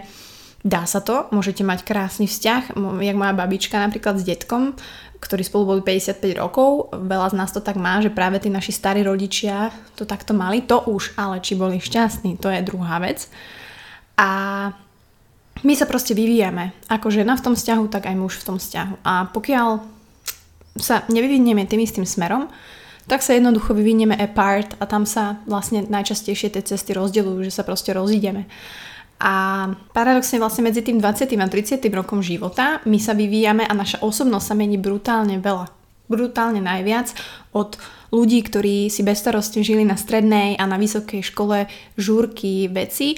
Dá 0.62 0.86
sa 0.86 1.02
to, 1.02 1.26
môžete 1.34 1.66
mať 1.66 1.82
krásny 1.82 2.30
vzťah, 2.30 2.78
jak 3.02 3.18
moja 3.18 3.34
babička 3.34 3.82
napríklad 3.82 4.22
s 4.22 4.28
detkom, 4.30 4.78
ktorí 5.18 5.42
spolu 5.42 5.74
boli 5.74 5.82
55 5.82 6.38
rokov, 6.38 6.94
veľa 6.94 7.34
z 7.34 7.36
nás 7.38 7.50
to 7.50 7.66
tak 7.66 7.82
má, 7.82 7.98
že 7.98 8.14
práve 8.14 8.38
tí 8.38 8.54
naši 8.54 8.70
starí 8.70 9.02
rodičia 9.02 9.74
to 9.98 10.06
takto 10.06 10.38
mali, 10.38 10.62
to 10.62 10.78
už, 10.86 11.18
ale 11.18 11.42
či 11.42 11.58
boli 11.58 11.82
šťastní, 11.82 12.38
to 12.38 12.54
je 12.54 12.62
druhá 12.62 13.02
vec. 13.02 13.26
A 14.18 14.30
my 15.62 15.74
sa 15.78 15.86
proste 15.86 16.18
vyvíjame, 16.18 16.74
ako 16.90 17.14
žena 17.14 17.38
v 17.38 17.44
tom 17.46 17.54
vzťahu, 17.54 17.86
tak 17.92 18.10
aj 18.10 18.16
muž 18.18 18.42
v 18.42 18.48
tom 18.50 18.58
vzťahu. 18.58 19.06
A 19.06 19.30
pokiaľ 19.30 19.84
sa 20.80 21.04
nevyvinieme 21.12 21.68
tým 21.68 21.84
istým 21.84 22.08
smerom, 22.08 22.50
tak 23.06 23.26
sa 23.26 23.36
jednoducho 23.36 23.76
vyvinieme 23.76 24.16
apart 24.16 24.78
a 24.80 24.88
tam 24.88 25.04
sa 25.04 25.42
vlastne 25.50 25.84
najčastejšie 25.86 26.54
tie 26.54 26.64
cesty 26.64 26.96
rozdeľujú, 26.96 27.44
že 27.44 27.54
sa 27.54 27.68
proste 27.68 27.92
rozídeme. 27.92 28.48
A 29.22 29.68
paradoxne 29.94 30.42
vlastne 30.42 30.66
medzi 30.66 30.82
tým 30.82 30.98
20. 30.98 31.30
a 31.38 31.46
30. 31.46 31.78
rokom 31.94 32.26
života 32.26 32.82
my 32.90 32.98
sa 32.98 33.14
vyvíjame 33.14 33.62
a 33.68 33.74
naša 33.78 34.02
osobnosť 34.02 34.46
sa 34.50 34.56
mení 34.58 34.82
brutálne 34.82 35.38
veľa. 35.38 35.70
Brutálne 36.10 36.58
najviac 36.58 37.14
od 37.54 37.78
ľudí, 38.10 38.42
ktorí 38.42 38.90
si 38.90 39.06
bezstarostne 39.06 39.62
žili 39.62 39.86
na 39.86 39.94
strednej 39.94 40.58
a 40.58 40.66
na 40.66 40.82
vysokej 40.82 41.22
škole 41.22 41.70
žúrky 42.02 42.66
veci 42.68 43.14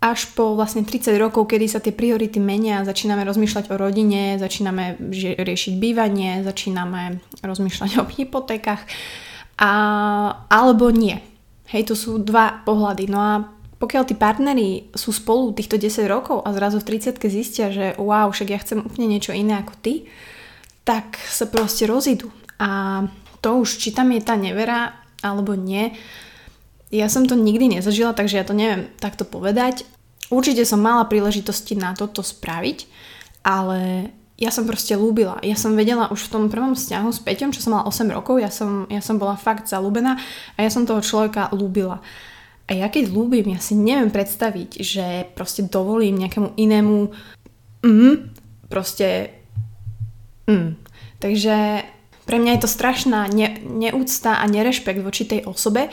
až 0.00 0.32
po 0.32 0.56
vlastne 0.56 0.80
30 0.80 1.12
rokov, 1.20 1.44
kedy 1.52 1.66
sa 1.68 1.80
tie 1.84 1.92
priority 1.92 2.40
menia, 2.40 2.88
začíname 2.88 3.20
rozmýšľať 3.28 3.68
o 3.68 3.76
rodine, 3.76 4.40
začíname 4.40 4.96
riešiť 5.36 5.74
bývanie, 5.76 6.40
začíname 6.40 7.20
rozmýšľať 7.44 7.90
o 8.00 8.04
hypotékach 8.08 8.88
a, 9.60 9.72
alebo 10.48 10.88
nie. 10.88 11.20
Hej, 11.68 11.92
to 11.92 11.94
sú 11.94 12.18
dva 12.18 12.64
pohľady. 12.64 13.04
No 13.12 13.18
a 13.20 13.32
pokiaľ 13.76 14.02
tí 14.08 14.16
partneri 14.16 14.88
sú 14.96 15.12
spolu 15.12 15.52
týchto 15.52 15.76
10 15.76 16.08
rokov 16.08 16.44
a 16.44 16.52
zrazu 16.56 16.80
v 16.80 16.96
30 16.96 17.20
zistia, 17.28 17.68
že 17.68 17.92
wow, 18.00 18.32
však 18.32 18.48
ja 18.48 18.58
chcem 18.58 18.80
úplne 18.80 19.06
niečo 19.08 19.36
iné 19.36 19.60
ako 19.60 19.76
ty, 19.84 20.08
tak 20.82 21.20
sa 21.28 21.44
proste 21.44 21.84
rozídu. 21.84 22.32
A 22.56 23.04
to 23.44 23.60
už, 23.60 23.76
či 23.76 23.92
tam 23.92 24.12
je 24.16 24.20
tá 24.24 24.36
nevera 24.36 24.96
alebo 25.20 25.52
nie, 25.52 25.92
ja 26.90 27.06
som 27.06 27.26
to 27.26 27.38
nikdy 27.38 27.78
nezažila, 27.78 28.12
takže 28.12 28.38
ja 28.38 28.44
to 28.44 28.54
neviem 28.54 28.90
takto 28.98 29.22
povedať. 29.22 29.86
Určite 30.30 30.66
som 30.66 30.82
mala 30.82 31.06
príležitosti 31.06 31.78
na 31.78 31.94
toto 31.94 32.22
spraviť, 32.22 32.86
ale 33.46 34.10
ja 34.40 34.50
som 34.50 34.66
proste 34.66 34.96
lúbila. 34.98 35.38
Ja 35.44 35.54
som 35.54 35.78
vedela 35.78 36.10
už 36.10 36.26
v 36.26 36.32
tom 36.32 36.44
prvom 36.50 36.74
vzťahu 36.74 37.08
s 37.12 37.20
Peťom, 37.22 37.52
čo 37.54 37.62
som 37.62 37.76
mala 37.76 37.86
8 37.86 38.08
rokov, 38.10 38.42
ja 38.42 38.50
som, 38.50 38.90
ja 38.90 39.04
som 39.04 39.20
bola 39.20 39.36
fakt 39.38 39.68
zalúbená 39.68 40.18
a 40.56 40.58
ja 40.64 40.70
som 40.72 40.88
toho 40.88 41.04
človeka 41.04 41.52
lúbila. 41.52 42.02
A 42.70 42.74
ja 42.74 42.86
keď 42.86 43.10
lúbim, 43.10 43.50
ja 43.50 43.58
si 43.58 43.74
neviem 43.74 44.14
predstaviť, 44.14 44.70
že 44.80 45.06
proste 45.34 45.66
dovolím 45.66 46.22
nejakému 46.22 46.54
inému 46.54 46.96
mm, 47.82 48.14
proste 48.70 49.34
mm. 50.46 50.90
Takže 51.20 51.84
pre 52.24 52.36
mňa 52.40 52.56
je 52.56 52.62
to 52.64 52.70
strašná 52.70 53.28
ne, 53.28 53.60
neúcta 53.60 54.40
a 54.40 54.44
nerešpekt 54.48 55.04
voči 55.04 55.28
tej 55.28 55.44
osobe 55.44 55.92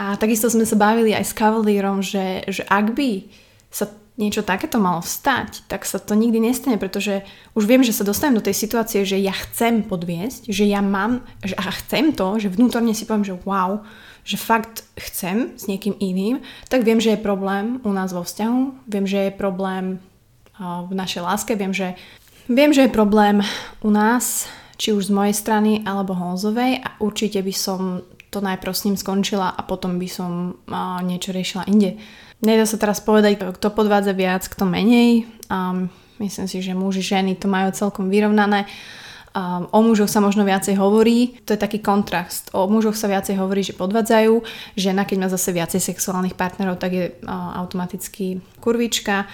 a 0.00 0.16
takisto 0.16 0.48
sme 0.48 0.64
sa 0.64 0.80
bavili 0.80 1.12
aj 1.12 1.28
s 1.28 1.36
kavalírom, 1.36 2.00
že, 2.00 2.48
že 2.48 2.64
ak 2.64 2.96
by 2.96 3.28
sa 3.68 3.92
niečo 4.16 4.40
takéto 4.40 4.80
malo 4.80 5.04
stať, 5.04 5.68
tak 5.68 5.84
sa 5.84 6.00
to 6.00 6.16
nikdy 6.16 6.40
nestane, 6.40 6.80
pretože 6.80 7.20
už 7.52 7.68
viem, 7.68 7.84
že 7.84 7.92
sa 7.92 8.04
dostanem 8.04 8.40
do 8.40 8.44
tej 8.44 8.56
situácie, 8.56 9.04
že 9.04 9.20
ja 9.20 9.32
chcem 9.32 9.84
podviesť, 9.84 10.48
že 10.48 10.64
ja 10.64 10.80
mám, 10.80 11.20
že 11.44 11.52
a 11.56 11.68
chcem 11.84 12.16
to, 12.16 12.40
že 12.40 12.48
vnútorne 12.48 12.96
si 12.96 13.04
poviem, 13.04 13.28
že 13.28 13.36
wow, 13.44 13.84
že 14.24 14.40
fakt 14.40 14.88
chcem 14.96 15.56
s 15.56 15.68
niekým 15.68 15.96
iným, 16.00 16.40
tak 16.72 16.84
viem, 16.84 17.00
že 17.00 17.16
je 17.16 17.20
problém 17.20 17.80
u 17.84 17.92
nás 17.92 18.12
vo 18.12 18.24
vzťahu, 18.24 18.88
viem, 18.88 19.04
že 19.04 19.28
je 19.28 19.32
problém 19.32 20.00
v 20.60 20.92
našej 20.92 21.24
láske, 21.24 21.52
viem, 21.56 21.72
že, 21.72 21.96
viem, 22.48 22.72
že 22.72 22.84
je 22.88 22.92
problém 22.92 23.40
u 23.80 23.88
nás, 23.88 24.48
či 24.76 24.96
už 24.96 25.08
z 25.08 25.16
mojej 25.16 25.36
strany 25.36 25.72
alebo 25.84 26.16
Honzovej 26.16 26.84
a 26.84 26.88
určite 27.00 27.40
by 27.40 27.52
som 27.52 28.04
to 28.30 28.38
najprv 28.38 28.72
s 28.72 28.86
ním 28.86 28.96
skončila 28.96 29.50
a 29.50 29.60
potom 29.66 29.98
by 29.98 30.08
som 30.08 30.54
uh, 30.70 31.02
niečo 31.02 31.34
riešila 31.34 31.66
inde. 31.66 31.98
Nedá 32.40 32.64
sa 32.64 32.80
teraz 32.80 33.02
povedať, 33.04 33.36
kto 33.36 33.68
podvádza 33.74 34.16
viac, 34.16 34.46
kto 34.48 34.64
menej. 34.64 35.28
Um, 35.52 35.92
myslím 36.22 36.46
si, 36.48 36.64
že 36.64 36.72
muži, 36.72 37.04
ženy 37.04 37.36
to 37.36 37.50
majú 37.50 37.68
celkom 37.74 38.08
vyrovnané. 38.08 38.64
Um, 39.30 39.70
o 39.70 39.78
mužoch 39.84 40.10
sa 40.10 40.18
možno 40.18 40.42
viacej 40.42 40.74
hovorí, 40.74 41.38
to 41.46 41.54
je 41.54 41.60
taký 41.60 41.78
kontrast. 41.78 42.50
O 42.50 42.66
mužoch 42.66 42.98
sa 42.98 43.06
viacej 43.06 43.38
hovorí, 43.38 43.62
že 43.62 43.78
podvádzajú, 43.78 44.42
žena 44.74 45.06
keď 45.06 45.16
má 45.22 45.28
zase 45.30 45.54
viacej 45.54 45.78
sexuálnych 45.78 46.34
partnerov, 46.34 46.82
tak 46.82 46.90
je 46.90 47.04
uh, 47.14 47.54
automaticky 47.62 48.42
kurvička, 48.58 49.30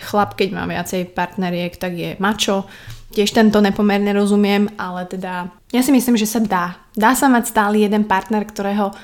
chlap 0.00 0.36
keď 0.36 0.48
má 0.56 0.64
viacej 0.64 1.12
partneriek, 1.12 1.76
tak 1.76 1.92
je 1.96 2.10
mačo 2.16 2.64
tiež 3.14 3.30
tento 3.34 3.62
nepomerne 3.62 4.10
rozumiem, 4.16 4.70
ale 4.80 5.06
teda 5.06 5.52
ja 5.70 5.82
si 5.82 5.90
myslím, 5.94 6.18
že 6.18 6.26
sa 6.26 6.40
dá. 6.42 6.80
Dá 6.96 7.12
sa 7.12 7.26
mať 7.30 7.50
stále 7.50 7.82
jeden 7.82 8.08
partner, 8.08 8.42
ktorého 8.46 8.96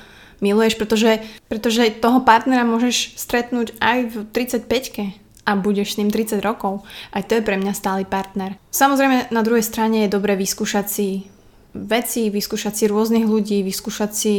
miluješ, 0.43 0.75
pretože, 0.75 1.23
pretože 1.47 1.93
toho 2.03 2.19
partnera 2.23 2.67
môžeš 2.67 3.15
stretnúť 3.15 3.79
aj 3.79 3.99
v 4.11 4.15
35-ke 4.35 5.05
a 5.43 5.51
budeš 5.55 5.95
s 5.95 5.99
ním 5.99 6.11
30 6.11 6.39
rokov. 6.43 6.83
Aj 7.11 7.23
to 7.23 7.39
je 7.39 7.43
pre 7.43 7.55
mňa 7.59 7.73
stály 7.75 8.03
partner. 8.07 8.55
Samozrejme, 8.71 9.31
na 9.31 9.41
druhej 9.43 9.63
strane 9.63 10.07
je 10.07 10.13
dobre 10.13 10.35
vyskúšať 10.39 10.85
si 10.87 11.07
veci, 11.75 12.31
vyskúšať 12.31 12.73
si 12.73 12.83
rôznych 12.87 13.27
ľudí, 13.27 13.63
vyskúšať 13.63 14.11
si 14.13 14.33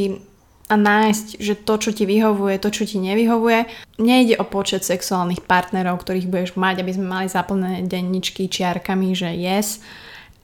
a 0.65 0.75
nájsť, 0.81 1.27
že 1.45 1.55
to, 1.61 1.75
čo 1.77 1.91
ti 1.93 2.09
vyhovuje, 2.09 2.57
to, 2.57 2.73
čo 2.73 2.89
ti 2.89 2.97
nevyhovuje. 2.97 3.69
Nejde 4.01 4.41
o 4.41 4.49
počet 4.49 4.81
sexuálnych 4.81 5.45
partnerov, 5.45 6.01
ktorých 6.01 6.31
budeš 6.31 6.51
mať, 6.57 6.81
aby 6.81 6.93
sme 6.97 7.07
mali 7.07 7.27
zaplnené 7.29 7.85
denničky 7.85 8.49
čiarkami, 8.49 9.13
že 9.13 9.29
yes, 9.37 9.85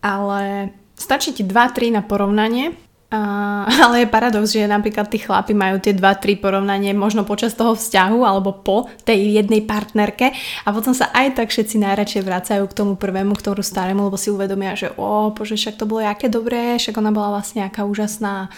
ale 0.05 0.73
stačí 1.01 1.33
ti 1.33 1.41
2-3 1.41 1.97
na 1.97 2.03
porovnanie 2.05 2.77
a, 3.11 3.21
ale 3.89 4.05
je 4.05 4.13
paradox, 4.13 4.53
že 4.53 4.69
napríklad 4.69 5.09
tí 5.09 5.25
chlapi 5.25 5.57
majú 5.57 5.81
tie 5.81 5.97
2-3 5.97 6.37
porovnanie 6.37 6.93
možno 6.93 7.25
počas 7.25 7.57
toho 7.57 7.73
vzťahu 7.73 8.21
alebo 8.21 8.61
po 8.61 8.93
tej 9.09 9.41
jednej 9.41 9.65
partnerke 9.65 10.37
a 10.37 10.69
potom 10.69 10.93
sa 10.93 11.09
aj 11.17 11.41
tak 11.41 11.49
všetci 11.49 11.81
najradšej 11.81 12.23
vracajú 12.23 12.65
k 12.69 12.77
tomu 12.77 12.95
prvému, 13.01 13.35
k 13.35 13.45
tomu 13.51 13.65
starému, 13.65 14.07
lebo 14.07 14.21
si 14.21 14.29
uvedomia, 14.29 14.77
že 14.77 14.93
o, 14.95 15.33
bože, 15.33 15.57
však 15.57 15.81
to 15.81 15.89
bolo 15.89 16.05
aké 16.05 16.29
dobré, 16.29 16.77
však 16.77 16.95
ona 17.01 17.09
bola 17.09 17.41
vlastne 17.41 17.67
aká 17.67 17.89
úžasná 17.89 18.53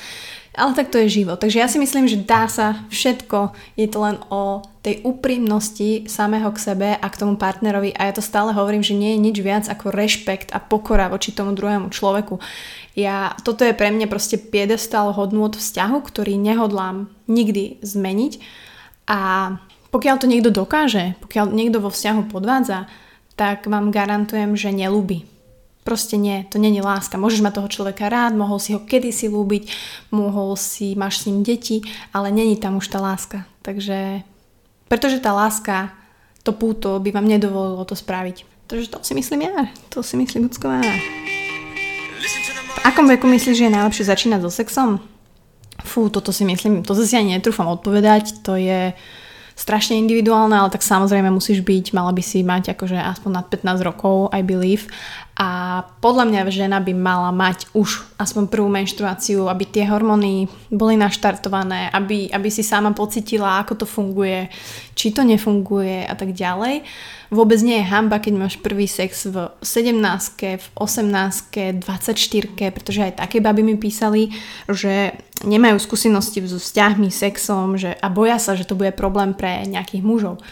ale 0.52 0.76
tak 0.76 0.92
to 0.92 1.00
je 1.00 1.25
život. 1.25 1.40
Takže 1.40 1.59
ja 1.64 1.68
si 1.68 1.80
myslím, 1.80 2.04
že 2.04 2.21
dá 2.21 2.44
sa 2.44 2.85
všetko. 2.92 3.56
Je 3.80 3.88
to 3.88 4.04
len 4.04 4.21
o 4.28 4.61
tej 4.85 5.00
úprimnosti 5.00 6.04
samého 6.11 6.52
k 6.52 6.59
sebe 6.61 6.88
a 6.92 7.06
k 7.09 7.18
tomu 7.18 7.40
partnerovi 7.40 7.97
a 7.97 8.11
ja 8.11 8.12
to 8.12 8.21
stále 8.21 8.52
hovorím, 8.52 8.85
že 8.85 8.99
nie 8.99 9.16
je 9.16 9.25
nič 9.25 9.37
viac 9.40 9.64
ako 9.71 9.94
rešpekt 9.94 10.52
a 10.52 10.61
pokora 10.61 11.09
voči 11.09 11.32
tomu 11.32 11.56
druhému 11.56 11.88
človeku. 11.88 12.37
Ja, 12.92 13.32
toto 13.40 13.64
je 13.64 13.73
pre 13.73 13.88
mňa 13.88 14.11
proste 14.12 14.37
piedestal 14.37 15.16
hodnôt 15.16 15.56
vzťahu, 15.56 15.99
ktorý 16.04 16.37
nehodlám 16.37 17.09
nikdy 17.32 17.80
zmeniť 17.80 18.42
a 19.09 19.21
pokiaľ 19.88 20.16
to 20.21 20.28
niekto 20.28 20.52
dokáže, 20.52 21.16
pokiaľ 21.25 21.52
niekto 21.52 21.80
vo 21.80 21.88
vzťahu 21.88 22.28
podvádza, 22.28 22.88
tak 23.37 23.64
vám 23.64 23.88
garantujem, 23.88 24.52
že 24.56 24.68
nelúbi 24.73 25.32
Proste 25.83 26.15
nie, 26.15 26.47
to 26.47 26.62
není 26.62 26.79
láska. 26.79 27.19
Môžeš 27.19 27.43
mať 27.43 27.59
toho 27.59 27.69
človeka 27.69 28.07
rád, 28.07 28.39
mohol 28.39 28.62
si 28.62 28.71
ho 28.71 28.79
kedysi 28.79 29.27
lúbiť, 29.27 29.67
mohol 30.15 30.55
si, 30.55 30.95
máš 30.95 31.23
s 31.23 31.27
ním 31.27 31.43
deti, 31.43 31.83
ale 32.15 32.31
není 32.31 32.55
tam 32.55 32.79
už 32.79 32.87
tá 32.87 33.03
láska. 33.03 33.51
Takže, 33.67 34.23
pretože 34.87 35.19
tá 35.19 35.35
láska, 35.35 35.91
to 36.47 36.55
púto 36.55 37.03
by 37.03 37.11
vám 37.11 37.27
nedovolilo 37.27 37.83
to 37.83 37.99
spraviť. 37.99 38.47
Takže 38.71 38.95
to 38.95 38.99
si 39.03 39.12
myslím 39.19 39.51
ja, 39.51 39.67
to 39.91 40.07
si 40.07 40.15
myslím 40.15 40.47
ľudsková. 40.47 40.81
V 42.73 42.79
akom 42.87 43.11
veku 43.11 43.27
myslíš, 43.27 43.59
že 43.59 43.67
je 43.67 43.75
najlepšie 43.75 44.05
začínať 44.07 44.41
so 44.47 44.51
sexom? 44.55 45.03
Fú, 45.83 46.07
toto 46.15 46.31
si 46.31 46.47
myslím, 46.47 46.87
to 46.87 46.95
si 46.95 47.19
ani 47.19 47.35
netrúfam 47.35 47.67
odpovedať, 47.67 48.47
to 48.47 48.55
je 48.55 48.95
strašne 49.62 49.95
individuálne, 49.95 50.59
ale 50.59 50.75
tak 50.75 50.83
samozrejme 50.83 51.31
musíš 51.31 51.62
byť, 51.62 51.95
mala 51.95 52.11
by 52.11 52.19
si 52.19 52.42
mať 52.42 52.75
akože 52.75 52.99
aspoň 52.99 53.31
nad 53.31 53.47
15 53.47 53.87
rokov, 53.87 54.35
I 54.35 54.42
believe. 54.42 54.90
A 55.38 55.81
podľa 56.02 56.26
mňa 56.26 56.50
žena 56.50 56.83
by 56.83 56.90
mala 56.92 57.31
mať 57.31 57.71
už 57.73 58.02
aspoň 58.19 58.50
prvú 58.50 58.66
menštruáciu, 58.66 59.47
aby 59.47 59.64
tie 59.64 59.87
hormóny 59.87 60.50
boli 60.66 60.99
naštartované, 60.99 61.95
aby, 61.95 62.26
aby 62.35 62.49
si 62.50 62.66
sama 62.66 62.90
pocitila, 62.90 63.62
ako 63.62 63.83
to 63.83 63.87
funguje, 63.87 64.50
či 64.99 65.14
to 65.14 65.23
nefunguje 65.23 66.11
a 66.11 66.14
tak 66.19 66.35
ďalej. 66.35 66.83
Vôbec 67.33 67.57
nie 67.65 67.81
je 67.81 67.89
hamba, 67.89 68.21
keď 68.21 68.35
máš 68.37 68.55
prvý 68.61 68.85
sex 68.85 69.25
v 69.25 69.49
17 69.65 69.97
v 70.61 70.67
18 70.77 71.81
24 71.81 72.69
pretože 72.69 73.01
aj 73.01 73.25
také 73.25 73.41
baby 73.41 73.65
mi 73.65 73.81
písali, 73.81 74.37
že 74.69 75.17
nemajú 75.41 75.81
skúsenosti 75.81 76.45
so 76.45 76.61
vzťahmi, 76.61 77.09
sexom 77.09 77.81
že, 77.81 77.97
a 77.97 78.12
boja 78.12 78.37
sa, 78.37 78.53
že 78.53 78.69
to 78.69 78.77
bude 78.77 78.93
problém 78.93 79.33
pre 79.33 79.65
nejakých 79.65 80.05
mužov. 80.05 80.45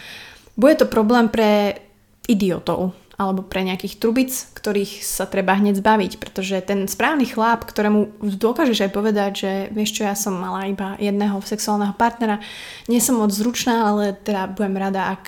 Bude 0.57 0.73
to 0.73 0.89
problém 0.89 1.29
pre 1.29 1.77
idiotov, 2.25 2.97
alebo 3.21 3.45
pre 3.45 3.61
nejakých 3.61 4.01
trubic, 4.01 4.33
ktorých 4.57 5.05
sa 5.05 5.29
treba 5.29 5.53
hneď 5.53 5.77
zbaviť, 5.77 6.17
pretože 6.17 6.57
ten 6.65 6.89
správny 6.89 7.29
chlap, 7.29 7.69
ktorému 7.69 8.25
dokážeš 8.41 8.89
aj 8.89 8.91
povedať, 8.91 9.31
že 9.37 9.51
vieš 9.69 10.01
čo, 10.01 10.09
ja 10.09 10.17
som 10.17 10.33
mala 10.33 10.65
iba 10.65 10.97
jedného 10.97 11.37
sexuálneho 11.45 11.93
partnera, 11.93 12.41
nie 12.89 12.97
som 12.97 13.21
moc 13.21 13.29
zručná, 13.29 13.93
ale 13.93 14.17
teda 14.17 14.49
budem 14.49 14.75
rada, 14.81 15.13
ak, 15.13 15.25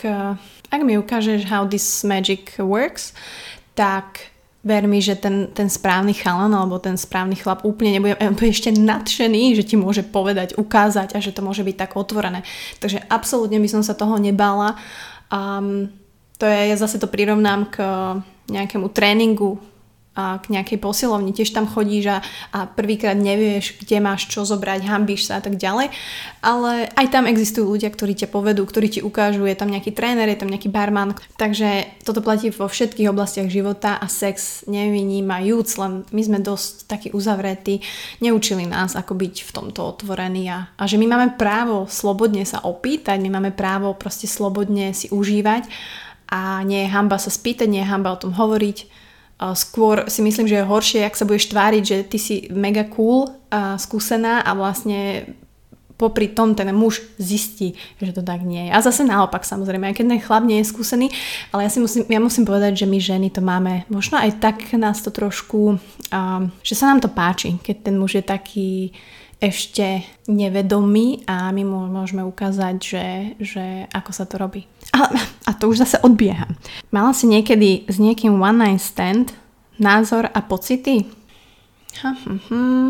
ak 0.74 0.82
mi 0.82 0.98
ukážeš 0.98 1.46
how 1.46 1.70
this 1.70 1.86
magic 2.02 2.58
works, 2.58 3.14
tak 3.78 4.34
ver 4.66 4.88
mi, 4.90 5.04
že 5.04 5.20
ten, 5.20 5.52
ten 5.54 5.70
správny 5.70 6.18
chalan 6.18 6.50
alebo 6.56 6.80
ten 6.80 6.98
správny 6.98 7.38
chlap 7.38 7.62
úplne 7.62 8.00
nebude, 8.00 8.18
bude 8.38 8.50
ešte 8.50 8.74
nadšený, 8.74 9.54
že 9.54 9.64
ti 9.68 9.76
môže 9.78 10.02
povedať, 10.02 10.58
ukázať 10.58 11.14
a 11.14 11.22
že 11.22 11.36
to 11.36 11.46
môže 11.46 11.62
byť 11.62 11.76
tak 11.78 11.92
otvorené. 11.94 12.42
Takže 12.82 13.06
absolútne 13.12 13.62
by 13.62 13.70
som 13.70 13.86
sa 13.86 13.94
toho 13.94 14.18
nebala. 14.18 14.80
Um, 15.30 15.94
to 16.42 16.50
je, 16.50 16.74
ja 16.74 16.76
zase 16.80 16.98
to 16.98 17.06
prirovnám 17.06 17.70
k 17.70 17.78
nejakému 18.50 18.90
tréningu 18.90 19.62
k 20.14 20.46
nejakej 20.54 20.78
posilovni, 20.78 21.34
tiež 21.34 21.58
tam 21.58 21.66
chodíš 21.66 22.06
a, 22.14 22.18
a 22.54 22.70
prvýkrát 22.70 23.18
nevieš, 23.18 23.82
kde 23.82 23.98
máš 23.98 24.30
čo 24.30 24.46
zobrať, 24.46 24.86
hambíš 24.86 25.26
sa 25.26 25.42
a 25.42 25.42
tak 25.42 25.58
ďalej. 25.58 25.90
Ale 26.46 26.86
aj 26.94 27.08
tam 27.10 27.26
existujú 27.26 27.66
ľudia, 27.66 27.90
ktorí 27.90 28.14
ťa 28.14 28.30
povedú, 28.30 28.62
ktorí 28.62 28.88
ti 28.94 29.02
ukážu, 29.02 29.50
je 29.50 29.58
tam 29.58 29.74
nejaký 29.74 29.90
tréner, 29.90 30.30
je 30.30 30.38
tam 30.38 30.54
nejaký 30.54 30.70
barman. 30.70 31.18
Takže 31.42 32.02
toto 32.06 32.22
platí 32.22 32.54
vo 32.54 32.70
všetkých 32.70 33.10
oblastiach 33.10 33.50
života 33.50 33.98
a 33.98 34.06
sex 34.06 34.62
nevynímajúc, 34.70 35.68
len 35.82 36.06
my 36.14 36.22
sme 36.22 36.40
dosť 36.46 36.86
takí 36.86 37.10
uzavretí, 37.10 37.82
neučili 38.22 38.70
nás, 38.70 38.94
ako 38.94 39.18
byť 39.18 39.36
v 39.50 39.52
tomto 39.52 39.82
otvorení 39.98 40.46
a, 40.54 40.70
a 40.78 40.84
že 40.86 41.02
my 41.02 41.10
máme 41.10 41.28
právo 41.42 41.90
slobodne 41.90 42.46
sa 42.46 42.62
opýtať, 42.62 43.18
my 43.18 43.42
máme 43.42 43.50
právo 43.50 43.98
proste 43.98 44.30
slobodne 44.30 44.94
si 44.94 45.10
užívať 45.10 45.66
a 46.30 46.62
nie 46.62 46.86
je 46.86 46.94
hamba 46.94 47.18
sa 47.18 47.34
spýtať, 47.34 47.66
nie 47.66 47.82
je 47.82 47.90
hamba 47.90 48.14
o 48.14 48.22
tom 48.22 48.38
hovoriť 48.38 49.03
Skôr 49.42 50.08
si 50.08 50.22
myslím, 50.24 50.48
že 50.48 50.62
je 50.62 50.70
horšie, 50.70 51.04
ak 51.04 51.20
sa 51.20 51.28
budeš 51.28 51.52
tváriť, 51.52 51.84
že 51.84 51.98
ty 52.08 52.18
si 52.22 52.36
mega 52.54 52.88
cool 52.88 53.28
a 53.52 53.76
skúsená 53.76 54.40
a 54.40 54.56
vlastne 54.56 55.28
popri 55.98 56.28
tom 56.28 56.58
ten 56.58 56.68
muž 56.76 57.00
zistí, 57.16 57.78
že 58.02 58.12
to 58.12 58.24
tak 58.26 58.44
nie 58.44 58.68
je. 58.68 58.72
A 58.76 58.80
zase 58.84 59.08
naopak 59.08 59.46
samozrejme, 59.46 59.88
aj 59.88 59.96
keď 59.96 60.06
ten 60.10 60.22
chlap 60.22 60.44
nie 60.44 60.60
je 60.60 60.68
skúsený, 60.68 61.08
ale 61.56 61.64
ja, 61.68 61.70
si 61.72 61.80
musím, 61.80 62.04
ja 62.10 62.20
musím 62.20 62.44
povedať, 62.44 62.84
že 62.84 62.90
my 62.90 63.00
ženy 63.00 63.30
to 63.32 63.40
máme, 63.40 63.88
možno 63.88 64.20
aj 64.20 64.42
tak 64.44 64.58
nás 64.76 65.00
to 65.00 65.14
trošku, 65.14 65.78
uh, 66.12 66.44
že 66.66 66.76
sa 66.76 66.92
nám 66.92 67.00
to 67.00 67.10
páči, 67.10 67.56
keď 67.62 67.76
ten 67.88 67.96
muž 67.96 68.20
je 68.20 68.24
taký 68.26 68.92
ešte 69.44 70.08
nevedomý 70.32 71.28
a 71.28 71.52
my 71.52 71.68
mu 71.68 71.92
môžeme 71.92 72.24
ukázať, 72.24 72.76
že, 72.80 73.08
že 73.44 73.66
ako 73.92 74.12
sa 74.16 74.24
to 74.24 74.40
robí. 74.40 74.64
A, 74.96 75.12
a 75.44 75.52
to 75.52 75.68
už 75.68 75.84
zase 75.84 76.00
odbieha. 76.00 76.48
Mala 76.96 77.12
si 77.12 77.28
niekedy 77.28 77.84
s 77.92 78.00
niekým 78.00 78.40
one 78.40 78.56
night 78.56 78.80
stand, 78.80 79.36
názor 79.76 80.32
a 80.32 80.40
pocity? 80.40 81.04
Hm, 82.00 82.40
hm. 82.48 82.90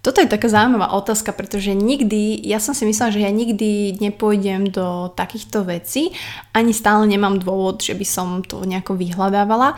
Toto 0.00 0.22
je 0.22 0.30
taká 0.30 0.46
zaujímavá 0.46 0.94
otázka, 0.94 1.34
pretože 1.34 1.74
nikdy, 1.74 2.38
ja 2.46 2.62
som 2.62 2.72
si 2.78 2.86
myslela, 2.86 3.10
že 3.10 3.26
ja 3.26 3.32
nikdy 3.34 3.98
nepôjdem 3.98 4.70
do 4.70 5.10
takýchto 5.18 5.66
vecí, 5.66 6.14
ani 6.54 6.70
stále 6.70 7.10
nemám 7.10 7.42
dôvod, 7.42 7.82
že 7.82 7.92
by 7.98 8.06
som 8.06 8.40
to 8.46 8.62
nejako 8.62 8.94
vyhľadávala. 8.94 9.74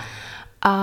A 0.61 0.75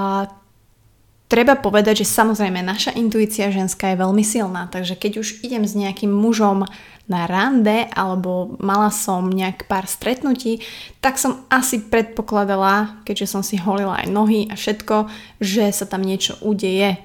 Treba 1.26 1.58
povedať, 1.58 2.06
že 2.06 2.14
samozrejme 2.14 2.62
naša 2.62 2.94
intuícia 2.94 3.50
ženská 3.50 3.94
je 3.94 4.02
veľmi 4.02 4.22
silná, 4.22 4.70
takže 4.70 4.94
keď 4.94 5.26
už 5.26 5.42
idem 5.42 5.66
s 5.66 5.74
nejakým 5.74 6.14
mužom 6.14 6.70
na 7.10 7.26
rande 7.26 7.90
alebo 7.94 8.58
mala 8.62 8.94
som 8.94 9.30
nejak 9.30 9.66
pár 9.66 9.90
stretnutí, 9.90 10.62
tak 11.02 11.18
som 11.18 11.46
asi 11.50 11.82
predpokladala, 11.82 13.02
keďže 13.10 13.26
som 13.26 13.42
si 13.42 13.58
holila 13.58 14.06
aj 14.06 14.08
nohy 14.10 14.50
a 14.50 14.58
všetko, 14.58 15.10
že 15.42 15.74
sa 15.74 15.90
tam 15.90 16.06
niečo 16.06 16.38
udeje. 16.46 17.02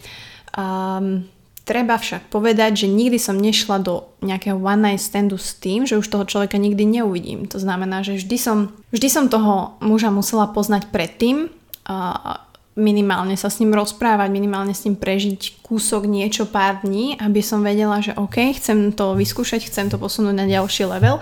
Um, 0.52 1.24
treba 1.64 1.96
však 1.96 2.28
povedať, 2.28 2.84
že 2.84 2.92
nikdy 2.92 3.16
som 3.16 3.40
nešla 3.40 3.80
do 3.80 4.04
nejakého 4.20 4.60
one 4.60 4.84
night 4.84 5.00
standu 5.00 5.40
s 5.40 5.56
tým, 5.56 5.88
že 5.88 5.96
už 5.96 6.08
toho 6.08 6.28
človeka 6.28 6.60
nikdy 6.60 6.84
neuvidím. 6.84 7.48
To 7.48 7.56
znamená, 7.56 8.04
že 8.04 8.20
vždy 8.20 8.36
som, 8.36 8.58
vždy 8.92 9.08
som 9.08 9.32
toho 9.32 9.80
muža 9.80 10.12
musela 10.12 10.44
poznať 10.44 10.92
predtým, 10.92 11.48
uh, 11.88 12.49
minimálne 12.78 13.34
sa 13.34 13.50
s 13.50 13.58
ním 13.58 13.74
rozprávať, 13.74 14.30
minimálne 14.30 14.70
s 14.70 14.86
ním 14.86 14.94
prežiť 14.94 15.62
kúsok 15.66 16.06
niečo 16.06 16.46
pár 16.46 16.86
dní, 16.86 17.18
aby 17.18 17.42
som 17.42 17.66
vedela, 17.66 17.98
že 17.98 18.14
OK, 18.14 18.54
chcem 18.54 18.94
to 18.94 19.18
vyskúšať, 19.18 19.66
chcem 19.66 19.90
to 19.90 19.98
posunúť 19.98 20.34
na 20.34 20.46
ďalší 20.46 20.86
level. 20.86 21.18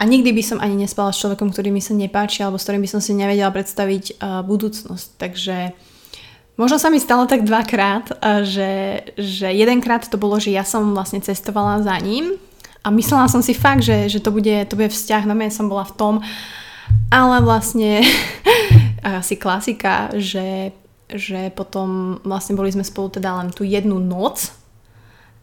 A 0.00 0.02
nikdy 0.08 0.32
by 0.32 0.42
som 0.42 0.58
ani 0.58 0.74
nespala 0.74 1.12
s 1.12 1.20
človekom, 1.20 1.52
ktorý 1.52 1.68
mi 1.68 1.84
sa 1.84 1.92
nepáči 1.92 2.40
alebo 2.40 2.56
s 2.56 2.64
ktorým 2.64 2.80
by 2.80 2.90
som 2.90 3.00
si 3.04 3.12
nevedela 3.12 3.52
predstaviť 3.52 4.04
uh, 4.16 4.40
budúcnosť. 4.40 5.06
Takže 5.20 5.56
možno 6.56 6.80
sa 6.80 6.88
mi 6.88 6.96
stalo 6.96 7.28
tak 7.28 7.44
dvakrát, 7.44 8.08
uh, 8.16 8.40
že, 8.40 9.04
že 9.20 9.52
jedenkrát 9.52 10.08
to 10.08 10.16
bolo, 10.16 10.40
že 10.40 10.56
ja 10.56 10.64
som 10.64 10.96
vlastne 10.96 11.20
cestovala 11.20 11.84
za 11.84 12.00
ním 12.00 12.40
a 12.82 12.88
myslela 12.90 13.28
som 13.28 13.44
si 13.44 13.52
fakt, 13.52 13.84
že, 13.84 14.08
že 14.08 14.18
to, 14.24 14.32
bude, 14.32 14.64
to 14.66 14.74
bude 14.74 14.90
vzťah, 14.90 15.28
no 15.28 15.36
ja 15.36 15.52
som 15.52 15.68
bola 15.68 15.84
v 15.84 15.94
tom, 15.94 16.14
ale 17.12 17.44
vlastne 17.44 18.00
asi 19.02 19.34
klasika, 19.34 20.14
že, 20.14 20.70
že 21.10 21.50
potom 21.52 22.18
vlastne 22.22 22.54
boli 22.54 22.70
sme 22.70 22.86
spolu 22.86 23.10
teda 23.10 23.34
len 23.42 23.50
tú 23.50 23.66
jednu 23.66 23.98
noc, 23.98 24.54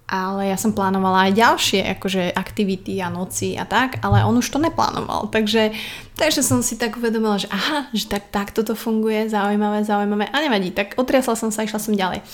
ale 0.09 0.49
ja 0.49 0.57
som 0.57 0.73
plánovala 0.73 1.29
aj 1.29 1.37
ďalšie 1.37 1.81
akože 1.99 2.33
aktivity 2.33 2.97
a 2.97 3.13
noci 3.13 3.53
a 3.53 3.69
tak, 3.69 4.01
ale 4.01 4.25
on 4.25 4.33
už 4.41 4.49
to 4.49 4.57
neplánoval, 4.57 5.29
takže, 5.29 5.69
takže 6.17 6.41
som 6.41 6.65
si 6.65 6.81
tak 6.81 6.97
uvedomila, 6.97 7.37
že 7.37 7.45
aha, 7.53 7.93
že 7.93 8.09
tak, 8.09 8.33
tak 8.33 8.49
toto 8.49 8.73
funguje, 8.73 9.29
zaujímavé, 9.29 9.85
zaujímavé 9.85 10.25
a 10.33 10.37
nevadí, 10.41 10.73
tak 10.73 10.97
otriasla 10.97 11.37
som 11.37 11.53
sa, 11.53 11.61
išla 11.61 11.77
som 11.77 11.93
ďalej. 11.93 12.25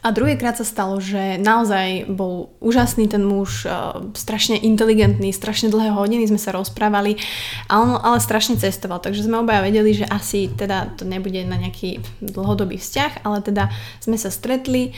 A 0.00 0.16
druhýkrát 0.16 0.56
sa 0.56 0.64
stalo, 0.64 0.96
že 0.96 1.36
naozaj 1.36 2.08
bol 2.08 2.56
úžasný 2.64 3.04
ten 3.04 3.20
muž, 3.20 3.68
strašne 4.16 4.56
inteligentný, 4.56 5.28
strašne 5.28 5.68
dlhé 5.68 5.92
hodiny 5.92 6.24
sme 6.24 6.40
sa 6.40 6.56
rozprávali 6.56 7.20
a 7.68 8.00
ale 8.00 8.18
strašne 8.20 8.56
cestoval, 8.56 9.00
takže 9.04 9.24
sme 9.28 9.44
obaja 9.44 9.60
vedeli, 9.60 9.92
že 9.92 10.08
asi 10.08 10.48
teda 10.48 10.96
to 10.96 11.04
nebude 11.04 11.44
na 11.44 11.60
nejaký 11.60 12.00
dlhodobý 12.24 12.80
vzťah, 12.80 13.24
ale 13.28 13.44
teda 13.44 13.68
sme 14.00 14.16
sa 14.16 14.32
stretli, 14.32 14.96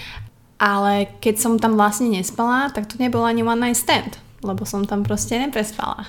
ale 0.62 1.10
keď 1.18 1.34
som 1.42 1.58
tam 1.58 1.74
vlastne 1.74 2.06
nespala, 2.06 2.70
tak 2.70 2.86
to 2.86 2.94
nebol 3.02 3.26
ani 3.26 3.42
one 3.42 3.58
night 3.58 3.78
stand, 3.78 4.14
lebo 4.46 4.62
som 4.62 4.86
tam 4.86 5.02
proste 5.02 5.34
neprespala. 5.34 6.06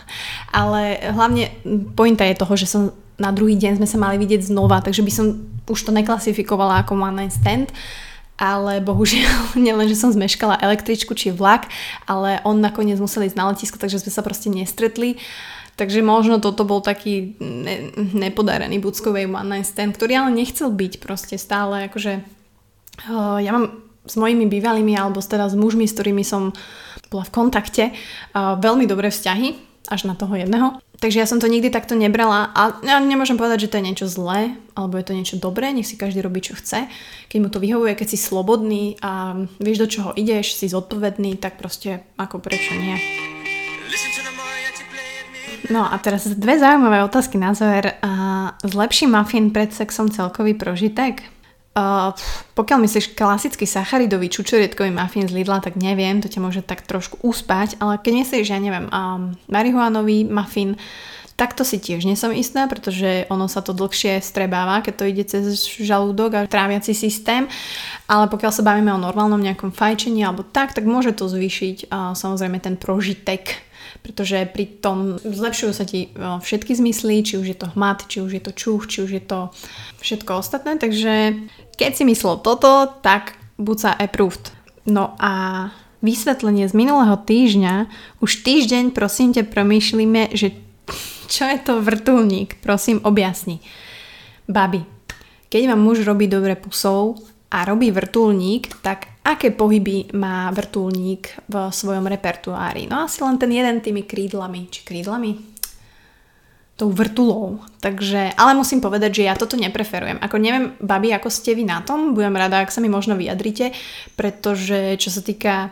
Ale 0.54 1.02
hlavne 1.02 1.50
pointa 1.98 2.22
je 2.30 2.38
toho, 2.38 2.54
že 2.54 2.70
som 2.70 2.94
na 3.18 3.34
druhý 3.34 3.58
deň 3.58 3.82
sme 3.82 3.90
sa 3.90 3.98
mali 3.98 4.22
vidieť 4.22 4.54
znova, 4.54 4.82
takže 4.86 5.02
by 5.02 5.12
som 5.14 5.26
už 5.66 5.80
to 5.86 5.92
neklasifikovala 5.94 6.86
ako 6.86 6.98
one 6.98 7.26
night 7.26 7.34
stand, 7.34 7.74
ale 8.38 8.82
bohužiaľ 8.82 9.54
nielen, 9.66 9.86
že 9.90 10.00
som 10.00 10.14
zmeškala 10.14 10.62
električku 10.62 11.14
či 11.14 11.34
vlak, 11.34 11.70
ale 12.10 12.42
on 12.44 12.60
nakoniec 12.60 12.98
musel 12.98 13.26
ísť 13.26 13.38
na 13.38 13.50
letisko, 13.54 13.78
takže 13.78 14.02
sme 14.02 14.12
sa 14.12 14.26
proste 14.26 14.50
nestretli. 14.50 15.22
Takže 15.74 16.06
možno 16.06 16.38
toto 16.38 16.70
bol 16.70 16.86
taký 16.86 17.34
ne, 17.42 17.90
nepodarený 17.98 18.78
Buckovej 18.78 19.26
one 19.26 19.50
night 19.50 19.66
stand, 19.66 19.98
ktorý 19.98 20.22
ale 20.22 20.30
nechcel 20.30 20.70
byť 20.70 21.02
proste 21.02 21.34
stále, 21.42 21.90
akože 21.90 22.22
uh, 23.10 23.42
ja 23.42 23.50
mám 23.58 23.82
s 24.06 24.14
mojimi 24.14 24.46
bývalými 24.46 24.94
alebo 24.94 25.18
teda 25.18 25.50
s 25.50 25.58
mužmi, 25.58 25.90
s 25.90 25.98
ktorými 25.98 26.22
som 26.22 26.54
bola 27.10 27.26
v 27.26 27.34
kontakte, 27.34 27.84
uh, 27.90 28.54
veľmi 28.62 28.86
dobré 28.86 29.10
vzťahy, 29.10 29.73
až 29.92 30.08
na 30.08 30.16
toho 30.16 30.36
jedného. 30.36 30.80
Takže 31.04 31.20
ja 31.20 31.28
som 31.28 31.44
to 31.44 31.52
nikdy 31.52 31.68
takto 31.68 32.00
nebrala 32.00 32.48
a 32.56 32.80
ja 32.88 33.04
nemôžem 33.04 33.36
povedať, 33.36 33.68
že 33.68 33.72
to 33.76 33.78
je 33.80 33.88
niečo 33.92 34.08
zlé 34.08 34.56
alebo 34.72 34.96
je 34.96 35.06
to 35.06 35.14
niečo 35.14 35.36
dobré, 35.36 35.76
nech 35.76 35.84
si 35.84 36.00
každý 36.00 36.24
robí 36.24 36.40
čo 36.40 36.56
chce. 36.56 36.88
Keď 37.28 37.38
mu 37.44 37.52
to 37.52 37.60
vyhovuje, 37.60 37.92
keď 37.92 38.08
si 38.16 38.18
slobodný 38.18 38.96
a 39.04 39.36
vieš 39.60 39.84
do 39.84 39.88
čoho 39.92 40.10
ideš, 40.16 40.56
si 40.56 40.72
zodpovedný, 40.72 41.36
tak 41.36 41.60
proste 41.60 42.08
ako 42.16 42.40
prečo 42.40 42.72
nie. 42.80 42.96
No 45.68 45.84
a 45.88 45.96
teraz 46.00 46.28
dve 46.28 46.60
zaujímavé 46.60 47.04
otázky 47.04 47.40
na 47.40 47.52
záver. 47.56 48.00
Zlepší 48.64 49.08
muffin 49.08 49.52
pred 49.52 49.76
sexom 49.76 50.08
celkový 50.08 50.56
prožitek? 50.56 51.24
Uh, 51.74 52.14
pokiaľ 52.54 52.86
myslíš 52.86 53.18
klasický 53.18 53.66
sacharidový 53.66 54.30
čučoriedkový 54.30 54.94
muffin 54.94 55.26
z 55.26 55.34
Lidla, 55.34 55.58
tak 55.58 55.74
neviem, 55.74 56.22
to 56.22 56.30
ťa 56.30 56.38
môže 56.38 56.62
tak 56.62 56.86
trošku 56.86 57.18
uspať, 57.26 57.82
ale 57.82 57.98
keď 57.98 58.14
myslíš, 58.22 58.54
ja 58.54 58.62
neviem, 58.62 58.86
um, 58.94 59.34
marihuanový 59.50 60.30
muffin, 60.30 60.78
tak 61.34 61.58
to 61.58 61.66
si 61.66 61.82
tiež 61.82 62.06
nesom 62.06 62.30
istá, 62.30 62.70
pretože 62.70 63.26
ono 63.34 63.50
sa 63.50 63.66
to 63.66 63.74
dlhšie 63.74 64.22
strebáva, 64.22 64.86
keď 64.86 64.94
to 64.94 65.10
ide 65.10 65.24
cez 65.26 65.66
žalúdok 65.66 66.38
a 66.38 66.46
tráviaci 66.46 66.94
systém, 66.94 67.50
ale 68.06 68.30
pokiaľ 68.30 68.52
sa 68.54 68.62
bavíme 68.62 68.94
o 68.94 69.02
normálnom 69.02 69.42
nejakom 69.42 69.74
fajčení 69.74 70.22
alebo 70.22 70.46
tak, 70.46 70.78
tak 70.78 70.86
môže 70.86 71.18
to 71.18 71.26
zvýšiť 71.26 71.90
uh, 71.90 72.14
samozrejme 72.14 72.62
ten 72.62 72.78
prožitek 72.78 73.66
pretože 74.04 74.44
pri 74.52 74.84
tom 74.84 75.16
zlepšujú 75.24 75.72
sa 75.72 75.88
ti 75.88 76.12
všetky 76.20 76.76
zmysly, 76.76 77.24
či 77.24 77.40
už 77.40 77.48
je 77.48 77.58
to 77.58 77.72
hmat, 77.74 78.06
či 78.12 78.20
už 78.20 78.36
je 78.36 78.44
to 78.44 78.52
čuch, 78.52 78.86
či 78.92 79.02
už 79.02 79.12
je 79.16 79.24
to 79.24 79.50
všetko 80.04 80.44
ostatné, 80.44 80.76
takže 80.76 81.40
keď 81.80 81.92
si 81.96 82.04
myslel 82.04 82.44
toto, 82.44 82.92
tak 83.00 83.40
buď 83.56 83.78
sa 83.80 83.92
approved. 83.96 84.52
No 84.84 85.16
a 85.24 85.72
vysvetlenie 86.04 86.68
z 86.68 86.76
minulého 86.76 87.16
týždňa, 87.16 87.88
už 88.20 88.44
týždeň 88.44 88.92
prosím 88.92 89.32
ťa 89.32 89.48
promýšlíme, 89.48 90.36
že 90.36 90.52
čo 91.32 91.48
je 91.48 91.58
to 91.64 91.80
vrtulník, 91.80 92.60
prosím 92.60 93.00
objasni. 93.08 93.64
Babi, 94.52 94.84
keď 95.48 95.72
vám 95.72 95.80
muž 95.80 96.04
robí 96.04 96.28
dobre 96.28 96.60
pusou 96.60 97.16
a 97.54 97.62
robí 97.70 97.94
vrtulník, 97.94 98.82
tak 98.82 99.22
aké 99.22 99.54
pohyby 99.54 100.18
má 100.18 100.50
vrtulník 100.50 101.46
v 101.46 101.56
svojom 101.70 102.10
repertoári? 102.10 102.90
No 102.90 103.06
asi 103.06 103.22
len 103.22 103.38
ten 103.38 103.54
jeden 103.54 103.78
tými 103.80 104.04
krídlami, 104.10 104.74
či 104.74 104.82
krídlami? 104.82 105.54
tou 106.74 106.90
vrtulou. 106.90 107.62
Takže, 107.80 108.34
ale 108.34 108.58
musím 108.58 108.82
povedať, 108.82 109.22
že 109.22 109.28
ja 109.30 109.38
toto 109.38 109.54
nepreferujem. 109.54 110.18
Ako 110.18 110.42
neviem, 110.42 110.74
babi, 110.82 111.14
ako 111.14 111.30
ste 111.30 111.54
vy 111.54 111.70
na 111.70 111.86
tom, 111.86 112.18
budem 112.18 112.34
rada, 112.34 112.66
ak 112.66 112.74
sa 112.74 112.82
mi 112.82 112.90
možno 112.90 113.14
vyjadrite, 113.14 113.78
pretože 114.18 114.98
čo 114.98 115.14
sa 115.14 115.22
týka 115.22 115.70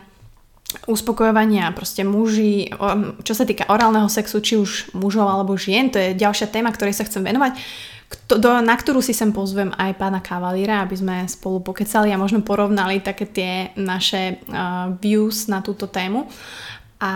uspokojovania 0.88 1.74
proste 1.76 2.08
muži, 2.08 2.72
čo 3.28 3.34
sa 3.36 3.44
týka 3.44 3.68
orálneho 3.68 4.08
sexu, 4.08 4.40
či 4.40 4.56
už 4.56 4.96
mužov 4.96 5.28
alebo 5.28 5.60
žien, 5.60 5.92
to 5.92 6.00
je 6.00 6.16
ďalšia 6.16 6.48
téma, 6.48 6.72
ktorej 6.72 6.96
sa 6.96 7.04
chcem 7.04 7.26
venovať. 7.26 7.60
Kto, 8.12 8.36
do, 8.36 8.52
na 8.60 8.76
ktorú 8.76 9.00
si 9.00 9.16
sem 9.16 9.32
pozvem 9.32 9.72
aj 9.80 9.96
pána 9.96 10.20
Kavalíra, 10.20 10.84
aby 10.84 11.00
sme 11.00 11.16
spolu 11.32 11.64
pokecali 11.64 12.12
a 12.12 12.20
možno 12.20 12.44
porovnali 12.44 13.00
také 13.00 13.24
tie 13.24 13.54
naše 13.80 14.44
uh, 14.52 14.92
views 15.00 15.48
na 15.48 15.64
túto 15.64 15.88
tému. 15.88 16.28
A 17.00 17.12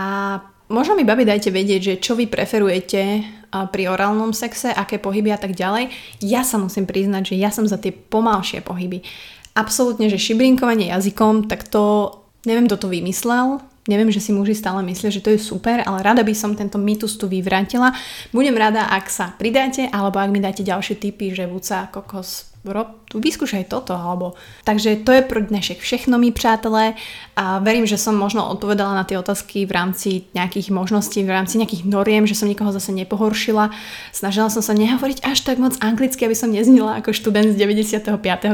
Možno 0.66 0.98
mi, 0.98 1.06
babi, 1.06 1.30
dajte 1.30 1.54
vedieť, 1.54 1.82
že 1.82 2.02
čo 2.02 2.18
vy 2.18 2.26
preferujete 2.26 3.22
pri 3.54 3.84
orálnom 3.86 4.34
sexe, 4.34 4.74
aké 4.74 4.98
pohyby 4.98 5.30
a 5.30 5.38
tak 5.38 5.54
ďalej. 5.54 5.94
Ja 6.26 6.42
sa 6.42 6.58
musím 6.58 6.90
priznať, 6.90 7.34
že 7.34 7.36
ja 7.38 7.54
som 7.54 7.70
za 7.70 7.78
tie 7.78 7.94
pomalšie 7.94 8.66
pohyby. 8.66 9.06
Absolútne, 9.54 10.10
že 10.10 10.18
šibrinkovanie 10.18 10.90
jazykom, 10.90 11.46
tak 11.46 11.70
to, 11.70 12.18
neviem, 12.50 12.66
kto 12.66 12.82
to 12.82 12.88
vymyslel, 12.90 13.62
Neviem, 13.86 14.10
že 14.10 14.18
si 14.18 14.34
muži 14.34 14.58
stále 14.58 14.82
myslia, 14.82 15.14
že 15.14 15.22
to 15.22 15.30
je 15.30 15.38
super, 15.38 15.86
ale 15.86 16.02
rada 16.02 16.26
by 16.26 16.34
som 16.34 16.58
tento 16.58 16.82
mýtus 16.82 17.22
tu 17.22 17.30
vyvrátila. 17.30 17.94
Budem 18.34 18.58
rada, 18.58 18.90
ak 18.90 19.06
sa 19.14 19.38
pridáte, 19.38 19.86
alebo 19.94 20.18
ak 20.18 20.34
mi 20.34 20.42
dáte 20.42 20.66
ďalšie 20.66 20.98
tipy, 20.98 21.38
že 21.38 21.46
vúca, 21.46 21.86
kokos, 21.94 22.55
rob, 22.72 22.88
vyskúšaj 23.14 23.70
toto, 23.70 23.94
alebo... 23.94 24.34
Takže 24.64 25.06
to 25.06 25.12
je 25.12 25.22
pro 25.22 25.42
dnešek 25.42 25.80
všechno, 25.80 26.18
mi 26.18 26.32
přátelé. 26.32 26.94
A 27.36 27.60
verím, 27.60 27.86
že 27.86 27.98
som 27.98 28.16
možno 28.16 28.48
odpovedala 28.50 28.96
na 28.96 29.04
tie 29.04 29.20
otázky 29.20 29.66
v 29.68 29.72
rámci 29.72 30.10
nejakých 30.34 30.72
možností, 30.72 31.24
v 31.24 31.36
rámci 31.36 31.60
nejakých 31.60 31.86
noriem, 31.86 32.24
že 32.24 32.34
som 32.34 32.48
nikoho 32.48 32.72
zase 32.72 32.96
nepohoršila. 32.96 33.70
Snažila 34.16 34.50
som 34.50 34.64
sa 34.64 34.74
nehovoriť 34.74 35.26
až 35.28 35.44
tak 35.44 35.60
moc 35.60 35.76
anglicky, 35.84 36.26
aby 36.26 36.38
som 36.38 36.50
neznila 36.50 36.98
ako 36.98 37.12
študent 37.12 37.54
z 37.54 37.60
95., 37.60 38.08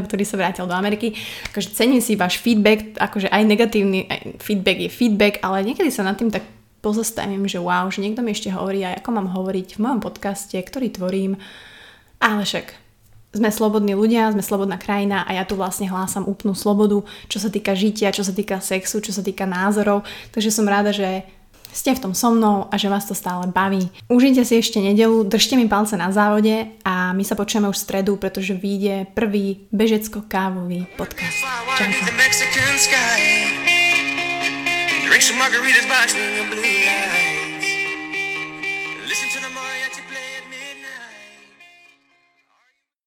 ktorý 0.08 0.24
sa 0.26 0.36
vrátil 0.36 0.65
do 0.65 0.74
Ameriky. 0.74 1.13
Akože 1.54 1.71
cením 1.78 2.02
si 2.02 2.17
váš 2.17 2.41
feedback, 2.41 2.97
akože 2.97 3.30
aj 3.30 3.41
negatívny 3.45 4.10
feedback 4.41 4.78
je 4.82 4.89
feedback, 4.89 5.34
ale 5.45 5.62
niekedy 5.62 5.93
sa 5.93 6.02
nad 6.02 6.17
tým 6.17 6.34
tak 6.34 6.43
pozastavím, 6.82 7.45
že 7.45 7.62
wow, 7.62 7.88
že 7.93 8.02
niekto 8.02 8.26
mi 8.26 8.34
ešte 8.34 8.50
hovorí 8.50 8.82
aj 8.82 9.06
ako 9.06 9.10
mám 9.13 9.30
hovoriť 9.30 9.78
v 9.78 9.82
mojom 9.86 10.02
podcaste, 10.02 10.58
ktorý 10.58 10.89
tvorím. 10.89 11.38
Ale 12.17 12.41
však 12.45 12.74
sme 13.32 13.50
slobodní 13.52 13.96
ľudia, 13.96 14.32
sme 14.36 14.44
slobodná 14.44 14.76
krajina 14.76 15.24
a 15.24 15.32
ja 15.36 15.44
tu 15.48 15.56
vlastne 15.56 15.88
hlásam 15.88 16.28
úplnú 16.28 16.52
slobodu, 16.52 17.04
čo 17.32 17.39
sa 17.39 17.48
týka 17.48 17.72
žitia, 17.72 18.12
čo 18.12 18.28
sa 18.28 18.36
týka 18.36 18.60
sexu, 18.60 19.00
čo 19.00 19.15
sa 19.15 19.24
týka 19.24 19.48
názorov. 19.48 20.04
Takže 20.36 20.52
som 20.52 20.67
rada, 20.67 20.91
že 20.91 21.24
ste 21.72 21.96
v 21.96 22.04
tom 22.04 22.12
so 22.12 22.36
mnou 22.36 22.67
a 22.67 22.76
že 22.76 22.91
vás 22.91 23.08
to 23.08 23.15
stále 23.15 23.48
baví. 23.48 23.88
Užite 24.12 24.44
si 24.44 24.60
ešte 24.60 24.84
nedelu, 24.84 25.24
držte 25.24 25.56
mi 25.56 25.72
palce 25.72 25.96
na 25.96 26.12
závode 26.12 26.67
a 26.84 27.15
my 27.15 27.24
sa 27.24 27.39
počujeme 27.39 27.72
už 27.72 27.80
v 27.80 27.86
stredu, 27.88 28.20
pretože 28.20 28.52
vyjde 28.52 29.08
prvý 29.15 29.63
bežecko-kávový 29.72 30.91
podcast. 31.00 31.39
Čau. 31.80 31.88